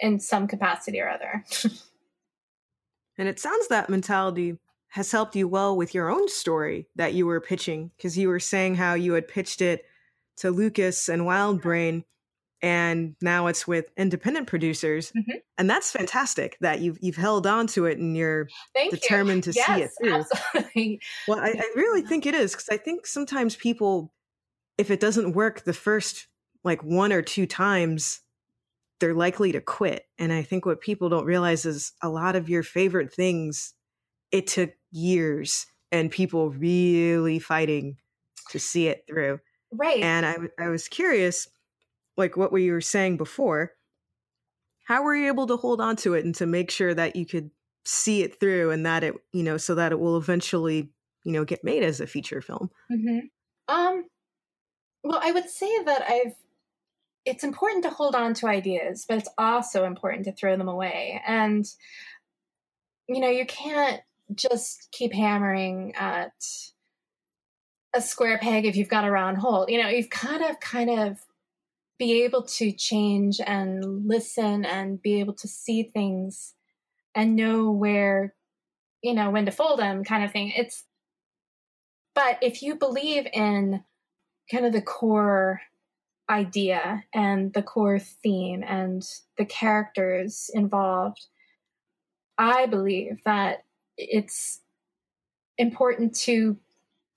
[0.00, 1.44] in some capacity or other.
[3.18, 4.58] and it sounds that mentality
[4.88, 8.40] has helped you well with your own story that you were pitching because you were
[8.40, 9.84] saying how you had pitched it
[10.36, 12.04] to Lucas and Wildbrain
[12.62, 15.38] and now it's with independent producers mm-hmm.
[15.58, 19.52] and that's fantastic that you've you've held on to it and you're Thank determined you.
[19.52, 21.00] to yes, see it through absolutely.
[21.28, 24.12] well I, I really think it is because i think sometimes people
[24.78, 26.26] if it doesn't work the first
[26.64, 28.20] like one or two times
[28.98, 32.48] they're likely to quit and i think what people don't realize is a lot of
[32.48, 33.74] your favorite things
[34.32, 37.96] it took years and people really fighting
[38.50, 39.40] to see it through.
[39.72, 40.02] Right.
[40.02, 41.48] And I, I was curious,
[42.20, 43.72] like what we were saying before,
[44.84, 47.26] how were you able to hold on to it and to make sure that you
[47.26, 47.50] could
[47.84, 50.90] see it through and that it, you know, so that it will eventually,
[51.24, 52.70] you know, get made as a feature film?
[52.92, 53.18] Mm-hmm.
[53.68, 54.04] Um,
[55.02, 56.34] well, I would say that I've,
[57.24, 61.22] it's important to hold on to ideas, but it's also important to throw them away.
[61.26, 61.64] And,
[63.08, 64.00] you know, you can't
[64.34, 66.32] just keep hammering at
[67.94, 69.66] a square peg if you've got a round hole.
[69.68, 71.18] You know, you've got to kind of
[72.00, 76.54] be able to change and listen and be able to see things
[77.14, 78.34] and know where,
[79.02, 80.50] you know, when to fold them kind of thing.
[80.56, 80.84] It's,
[82.14, 83.84] but if you believe in
[84.50, 85.60] kind of the core
[86.30, 91.26] idea and the core theme and the characters involved,
[92.38, 93.64] I believe that
[93.98, 94.60] it's
[95.58, 96.56] important to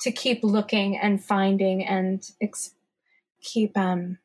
[0.01, 2.75] to keep looking and finding and ex-
[3.41, 4.17] keep um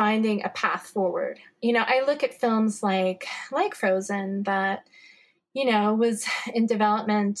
[0.00, 1.38] finding a path forward.
[1.60, 4.84] You know, I look at films like like Frozen that
[5.52, 7.38] you know was in development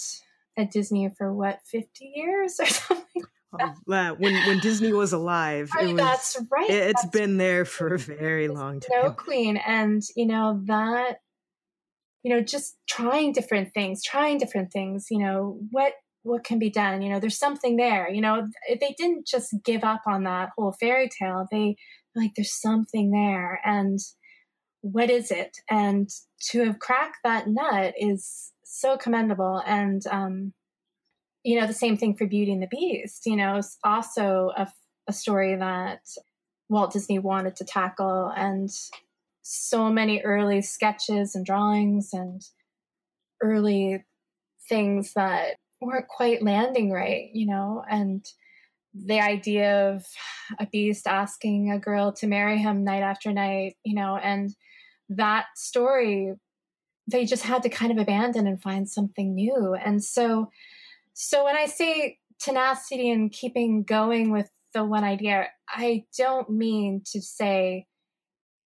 [0.58, 3.22] at Disney for what 50 years or something.
[3.58, 6.68] Oh, when when Disney was alive, right, was, that's right.
[6.68, 9.00] It, has been there for a very long time.
[9.00, 11.20] Snow Queen, and you know that
[12.22, 16.68] you know just trying different things trying different things you know what what can be
[16.68, 20.50] done you know there's something there you know they didn't just give up on that
[20.54, 21.74] whole fairy tale they
[22.14, 23.98] like there's something there and
[24.82, 25.58] what is it?
[25.68, 26.08] And
[26.50, 30.52] to have cracked that nut is so commendable and um
[31.42, 34.70] you know the same thing for beauty and the beast you know it's also a,
[35.08, 35.98] a story that
[36.68, 38.70] walt disney wanted to tackle and
[39.42, 42.40] so many early sketches and drawings and
[43.42, 44.04] early
[44.68, 48.24] things that weren't quite landing right, you know, and
[48.94, 50.04] the idea of
[50.58, 54.54] a beast asking a girl to marry him night after night, you know, and
[55.08, 56.32] that story
[57.06, 59.74] they just had to kind of abandon and find something new.
[59.74, 60.50] And so
[61.12, 67.02] so when I say tenacity and keeping going with the one idea, I don't mean
[67.12, 67.86] to say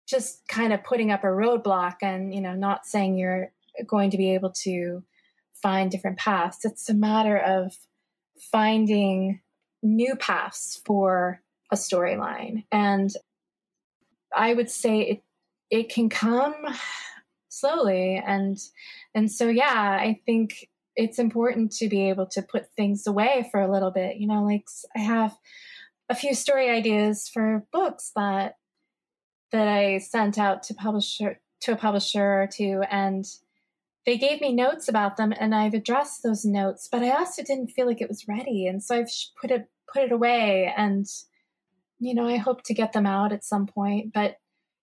[0.09, 3.53] just kind of putting up a roadblock and you know not saying you're
[3.87, 5.03] going to be able to
[5.63, 7.73] find different paths it's a matter of
[8.51, 9.41] finding
[9.83, 12.65] new paths for a storyline.
[12.71, 13.11] And
[14.35, 15.23] i would say it
[15.71, 16.55] it can come
[17.49, 18.23] slowly.
[18.25, 18.59] And
[19.15, 23.61] and so yeah i think it's important to be able to put things away for
[23.61, 24.17] a little bit.
[24.17, 24.67] You know like
[24.97, 25.37] i have
[26.09, 28.57] a few story ideas for books that
[29.51, 33.25] that I sent out to publisher to a publisher or two, and
[34.05, 37.69] they gave me notes about them, and I've addressed those notes, but I also didn't
[37.69, 39.11] feel like it was ready, and so I've
[39.41, 41.07] put it put it away, and
[41.99, 44.37] you know I hope to get them out at some point, but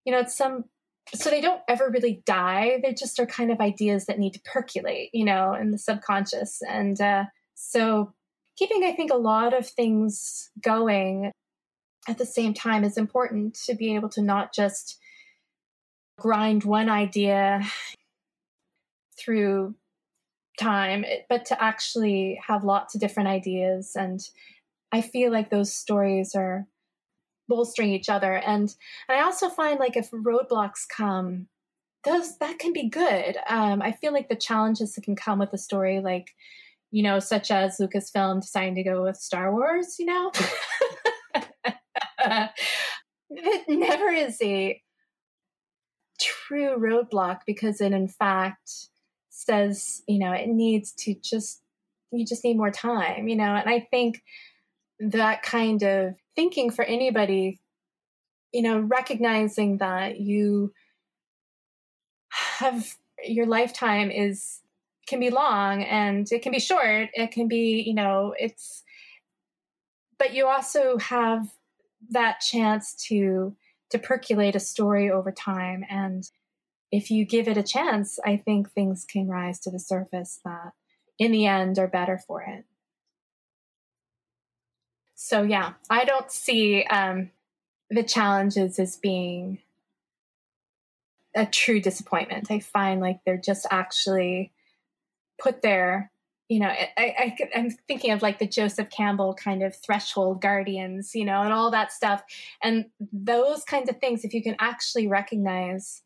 [0.05, 0.65] you know it's some
[1.13, 2.79] so they don't ever really die.
[2.83, 6.61] They just are kind of ideas that need to percolate you know in the subconscious.
[6.67, 8.13] And uh, so
[8.59, 11.31] keeping i think a lot of things going
[12.07, 14.99] at the same time is important to be able to not just
[16.19, 17.61] grind one idea
[19.17, 19.73] through
[20.59, 24.19] time but to actually have lots of different ideas and
[24.91, 26.67] i feel like those stories are
[27.49, 28.35] bolstering each other.
[28.35, 28.73] And,
[29.09, 31.47] and I also find like if roadblocks come,
[32.05, 33.35] those that can be good.
[33.49, 36.29] Um, I feel like the challenges that can come with a story, like
[36.91, 40.31] you know, such as Lucasfilm deciding to go with Star Wars, you know,
[43.29, 44.81] it never is a
[46.19, 48.71] true roadblock because it in fact
[49.29, 51.61] says you know it needs to just
[52.11, 54.21] you just need more time you know and i think
[54.99, 57.59] that kind of thinking for anybody
[58.51, 60.73] you know recognizing that you
[62.29, 64.59] have your lifetime is
[65.07, 68.83] can be long and it can be short it can be you know it's
[70.17, 71.47] but you also have
[72.09, 73.55] that chance to
[73.89, 75.83] to percolate a story over time.
[75.89, 76.29] And
[76.91, 80.71] if you give it a chance i think things can rise to the surface that
[81.17, 82.65] in the end are better for it
[85.21, 87.29] so yeah i don't see um,
[87.89, 89.59] the challenges as being
[91.35, 92.49] a true disappointment.
[92.49, 94.51] I find like they're just actually
[95.39, 96.11] put there
[96.47, 101.13] you know I, I i'm thinking of like the joseph campbell kind of threshold guardians
[101.13, 102.23] you know and all that stuff.
[102.63, 106.01] And those kinds of things if you can actually recognize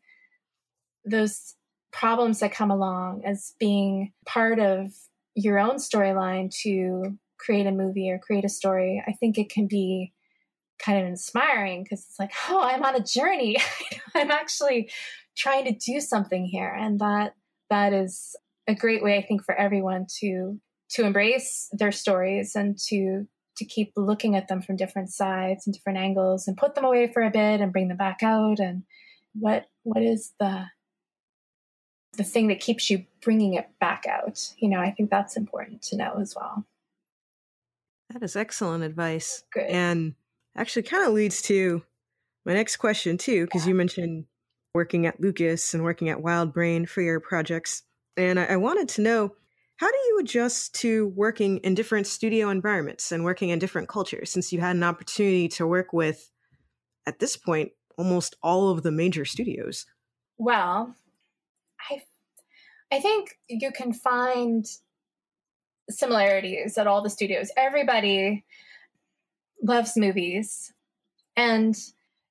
[1.04, 1.54] those
[1.92, 4.92] problems that come along as being part of
[5.34, 9.66] your own storyline to create a movie or create a story, I think it can
[9.66, 10.12] be
[10.78, 13.56] kind of inspiring because it's like, oh, I'm on a journey.
[14.14, 14.90] I'm actually
[15.36, 16.68] trying to do something here.
[16.68, 17.34] And that
[17.70, 20.60] that is a great way, I think, for everyone to
[20.90, 23.26] to embrace their stories and to
[23.56, 27.06] to keep looking at them from different sides and different angles and put them away
[27.06, 28.82] for a bit and bring them back out and
[29.34, 30.66] what what is the
[32.16, 34.52] the thing that keeps you bringing it back out.
[34.58, 36.64] You know, I think that's important to know as well.
[38.10, 39.42] That is excellent advice.
[39.52, 39.64] Good.
[39.64, 40.14] And
[40.56, 41.82] actually kind of leads to
[42.44, 43.70] my next question too, because yeah.
[43.70, 44.26] you mentioned
[44.74, 47.82] working at Lucas and working at WildBrain for your projects.
[48.16, 49.34] And I, I wanted to know
[49.76, 54.30] how do you adjust to working in different studio environments and working in different cultures
[54.30, 56.30] since you had an opportunity to work with,
[57.06, 59.86] at this point, almost all of the major studios?
[60.38, 60.94] Well,
[61.90, 62.02] I
[62.92, 64.64] I think you can find
[65.90, 67.50] similarities at all the studios.
[67.56, 68.44] Everybody
[69.62, 70.72] loves movies,
[71.36, 71.76] and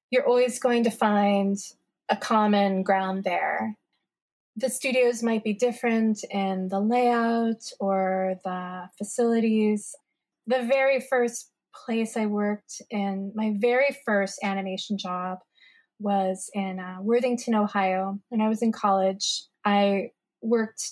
[0.10, 1.58] you're always going to find
[2.10, 3.78] a common ground there.
[4.56, 9.95] The studios might be different in the layout or the facilities.
[10.45, 15.39] The very first place I worked in, my very first animation job
[15.99, 18.20] was in uh, Worthington, Ohio.
[18.30, 20.91] When I was in college, I worked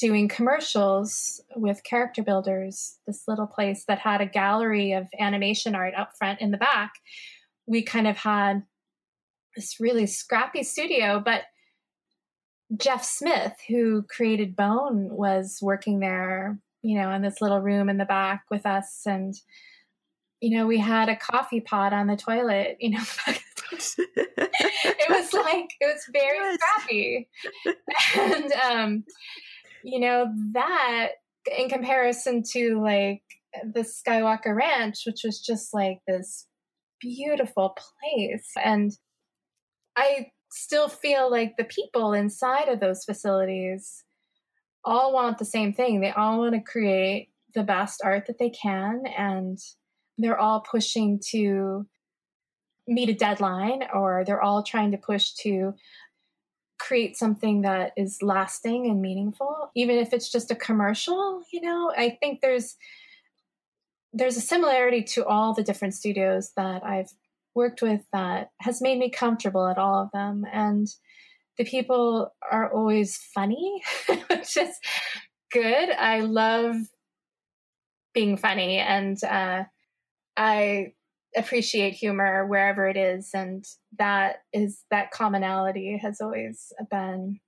[0.00, 5.94] doing commercials with character builders, this little place that had a gallery of animation art
[5.94, 6.92] up front in the back.
[7.66, 8.62] We kind of had
[9.54, 11.42] this really scrappy studio, but
[12.76, 17.98] Jeff Smith, who created Bone, was working there, you know, in this little room in
[17.98, 19.02] the back with us.
[19.04, 19.34] And,
[20.40, 23.02] you know, we had a coffee pot on the toilet, you know,
[23.72, 26.58] it was like it was very yes.
[26.58, 27.28] scrappy,
[28.16, 29.04] and um,
[29.84, 31.08] you know that
[31.58, 33.22] in comparison to like
[33.64, 36.46] the Skywalker Ranch, which was just like this
[37.00, 38.92] beautiful place, and
[39.96, 44.04] I still feel like the people inside of those facilities
[44.84, 46.00] all want the same thing.
[46.00, 49.58] They all want to create the best art that they can, and
[50.18, 51.86] they're all pushing to
[52.86, 55.74] meet a deadline or they're all trying to push to
[56.80, 61.92] create something that is lasting and meaningful even if it's just a commercial you know?
[61.96, 62.76] I think there's
[64.12, 67.10] there's a similarity to all the different studios that i've
[67.54, 70.44] worked with that has made me comfortable at all of them.
[70.52, 70.86] And
[71.58, 73.82] the people are always funny
[74.30, 74.76] which is
[75.52, 75.90] good.
[75.90, 76.76] I love
[78.14, 78.78] being funny.
[78.78, 79.64] And uh,
[80.36, 80.92] i
[81.36, 83.64] appreciate humor wherever it is and
[83.98, 87.38] that is that commonality has always been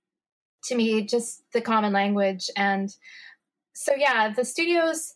[0.65, 2.49] to me just the common language.
[2.55, 2.89] And
[3.73, 5.13] so yeah the studios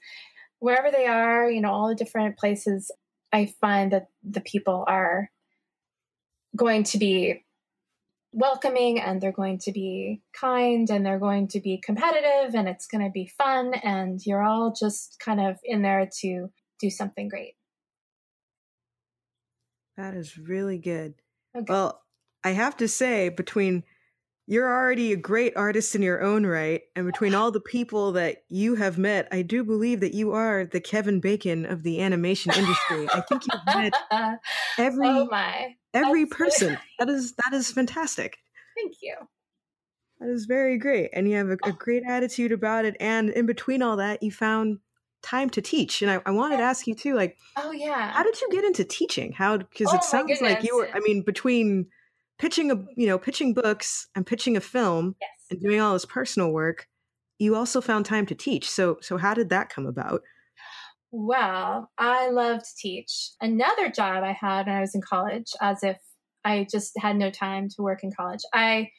[0.59, 2.91] wherever they are you know all the different places
[3.31, 5.29] i find that the people are
[6.55, 7.43] going to be
[8.31, 12.87] welcoming and they're going to be kind and they're going to be competitive and it's
[12.87, 16.47] going to be fun and you're all just kind of in there to
[16.79, 17.56] do something great
[19.97, 21.15] that is really good.
[21.55, 21.65] Okay.
[21.67, 22.01] Well,
[22.43, 23.83] I have to say, between
[24.49, 26.81] you're already a great artist in your own right.
[26.95, 30.65] And between all the people that you have met, I do believe that you are
[30.65, 33.09] the Kevin Bacon of the animation industry.
[33.13, 33.93] I think you've met
[34.77, 35.27] every oh
[35.93, 36.77] every That's person.
[36.97, 38.37] That is that is fantastic.
[38.77, 39.15] Thank you.
[40.21, 41.09] That is very great.
[41.13, 42.95] And you have a, a, great attitude about it.
[42.99, 44.79] And in between all that, you found
[45.21, 46.01] time to teach.
[46.01, 48.63] And I, I wanted to ask you too, like, oh yeah, how did you get
[48.63, 49.31] into teaching?
[49.31, 50.89] How because oh, it sounds like you were.
[50.93, 51.87] I mean, between
[52.39, 55.29] pitching a you know pitching books and pitching a film yes.
[55.51, 56.87] and doing all this personal work
[57.39, 60.21] you also found time to teach so so how did that come about
[61.11, 65.83] well i love to teach another job i had when i was in college as
[65.83, 65.97] if
[66.45, 68.89] i just had no time to work in college i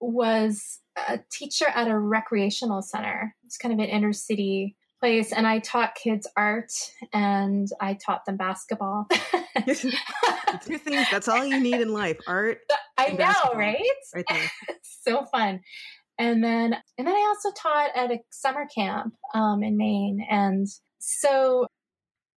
[0.00, 5.46] was a teacher at a recreational center it's kind of an inner city place and
[5.46, 6.72] I taught kids art
[7.12, 9.06] and I taught them basketball.
[9.66, 12.60] Two things, that's all you need in life art.
[12.96, 13.60] I know, basketball.
[13.60, 13.82] right?
[14.14, 14.50] Right there.
[14.82, 15.60] so fun.
[16.18, 20.26] And then and then I also taught at a summer camp um, in Maine.
[20.30, 20.68] And
[21.00, 21.66] so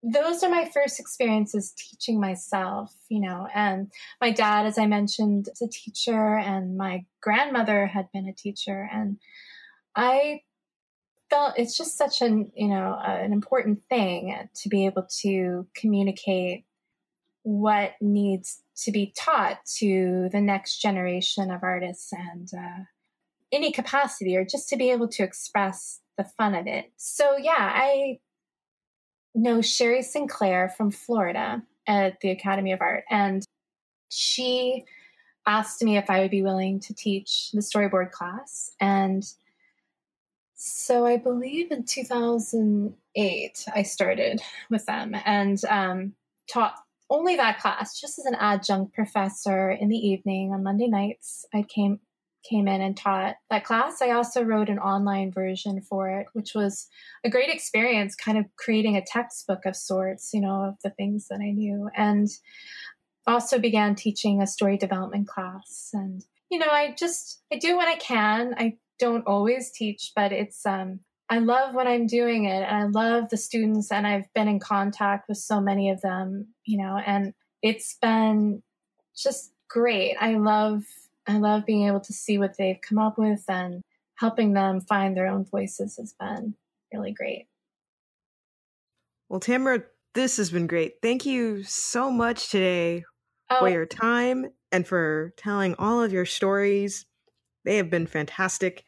[0.04, 3.48] those are my first experiences teaching myself, you know.
[3.56, 3.90] And
[4.20, 8.90] my dad, as I mentioned, is a teacher, and my grandmother had been a teacher.
[8.92, 9.20] And
[9.96, 10.42] I
[11.30, 15.68] felt it's just such an you know uh, an important thing to be able to
[15.76, 16.66] communicate
[17.44, 22.84] what needs to be taught to the next generation of artists and uh,
[23.52, 26.92] any capacity or just to be able to express the fun of it.
[26.98, 28.20] So yeah i
[29.36, 33.46] know sherry sinclair from florida at the academy of art and
[34.10, 34.84] she
[35.46, 39.24] asked me if i would be willing to teach the storyboard class and
[40.58, 46.14] so I believe in 2008 I started with them and um,
[46.52, 46.76] taught
[47.10, 51.46] only that class, just as an adjunct professor in the evening on Monday nights.
[51.54, 52.00] I came
[52.48, 54.02] came in and taught that class.
[54.02, 56.88] I also wrote an online version for it, which was
[57.24, 61.28] a great experience, kind of creating a textbook of sorts, you know, of the things
[61.28, 62.30] that I knew, and
[63.28, 67.88] also began teaching a story development class and you know i just i do what
[67.88, 71.00] i can i don't always teach, but it's um
[71.30, 74.60] I love when I'm doing it and I love the students and I've been in
[74.60, 78.64] contact with so many of them, you know, and it's been
[79.16, 80.16] just great.
[80.20, 80.84] I love
[81.28, 83.82] I love being able to see what they've come up with and
[84.16, 86.56] helping them find their own voices has been
[86.94, 87.48] really great.
[89.30, 89.84] Well, Tamara,
[90.14, 90.96] this has been great.
[91.02, 93.04] Thank you so much today
[93.50, 93.60] oh.
[93.60, 97.06] for your time and for telling all of your stories.
[97.66, 98.84] They have been fantastic.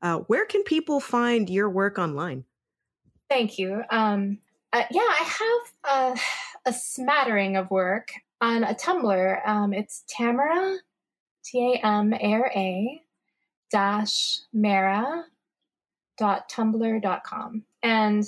[0.00, 2.44] Uh, where can people find your work online?
[3.28, 3.82] Thank you.
[3.90, 4.38] Um,
[4.72, 6.20] uh, yeah, I have a,
[6.70, 9.48] a, smattering of work on a Tumblr.
[9.48, 10.78] Um, it's Tamara,
[11.44, 13.02] T A M A R A,
[13.70, 15.24] dash Mara
[16.18, 17.64] dot tumblr dot com.
[17.82, 18.24] And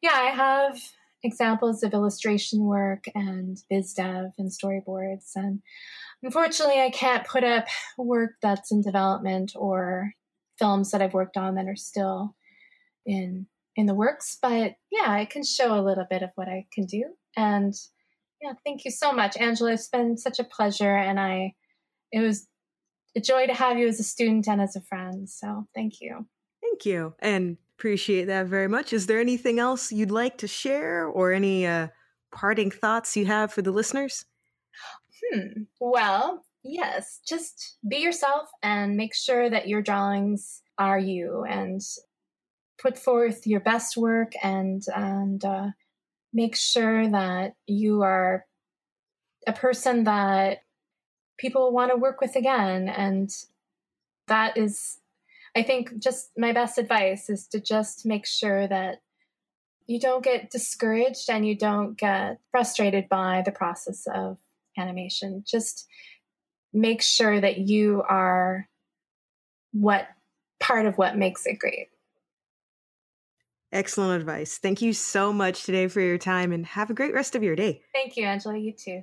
[0.00, 0.80] yeah, I have
[1.24, 5.32] examples of illustration work and viz dev and storyboards.
[5.34, 5.62] And
[6.22, 7.66] unfortunately, I can't put up
[7.98, 10.12] work that's in development or
[10.58, 12.34] films that I've worked on that are still
[13.04, 14.38] in in the works.
[14.40, 17.04] But yeah, I can show a little bit of what I can do.
[17.36, 17.74] And
[18.40, 19.72] yeah, thank you so much, Angela.
[19.72, 21.54] It's been such a pleasure, and I
[22.10, 22.46] it was
[23.16, 25.28] a joy to have you as a student and as a friend.
[25.28, 26.26] So thank you.
[26.60, 28.92] Thank you, and appreciate that very much.
[28.92, 31.88] Is there anything else you'd like to share, or any uh,
[32.32, 34.24] parting thoughts you have for the listeners?
[35.30, 35.62] Hmm.
[35.80, 41.80] Well, Yes, just be yourself and make sure that your drawings are you and
[42.80, 45.68] put forth your best work and and uh,
[46.32, 48.46] make sure that you are
[49.46, 50.62] a person that
[51.36, 53.30] people want to work with again and
[54.28, 54.98] that is
[55.56, 59.00] i think just my best advice is to just make sure that
[59.86, 64.38] you don't get discouraged and you don't get frustrated by the process of
[64.78, 65.86] animation just
[66.72, 68.68] make sure that you are
[69.72, 70.08] what
[70.60, 71.88] part of what makes it great.
[73.72, 74.58] Excellent advice.
[74.58, 77.56] Thank you so much today for your time and have a great rest of your
[77.56, 77.80] day.
[77.94, 78.56] Thank you, Angela.
[78.56, 79.02] You too.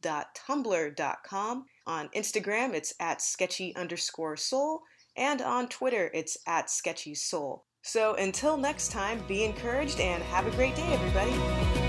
[0.03, 1.67] www.sketchysoul.tumblr.com.
[1.87, 4.83] On Instagram, it's at sketchy underscore soul.
[5.17, 7.65] And on Twitter, it's at sketchy soul.
[7.83, 11.82] So until next time, be encouraged and have a great day, everybody.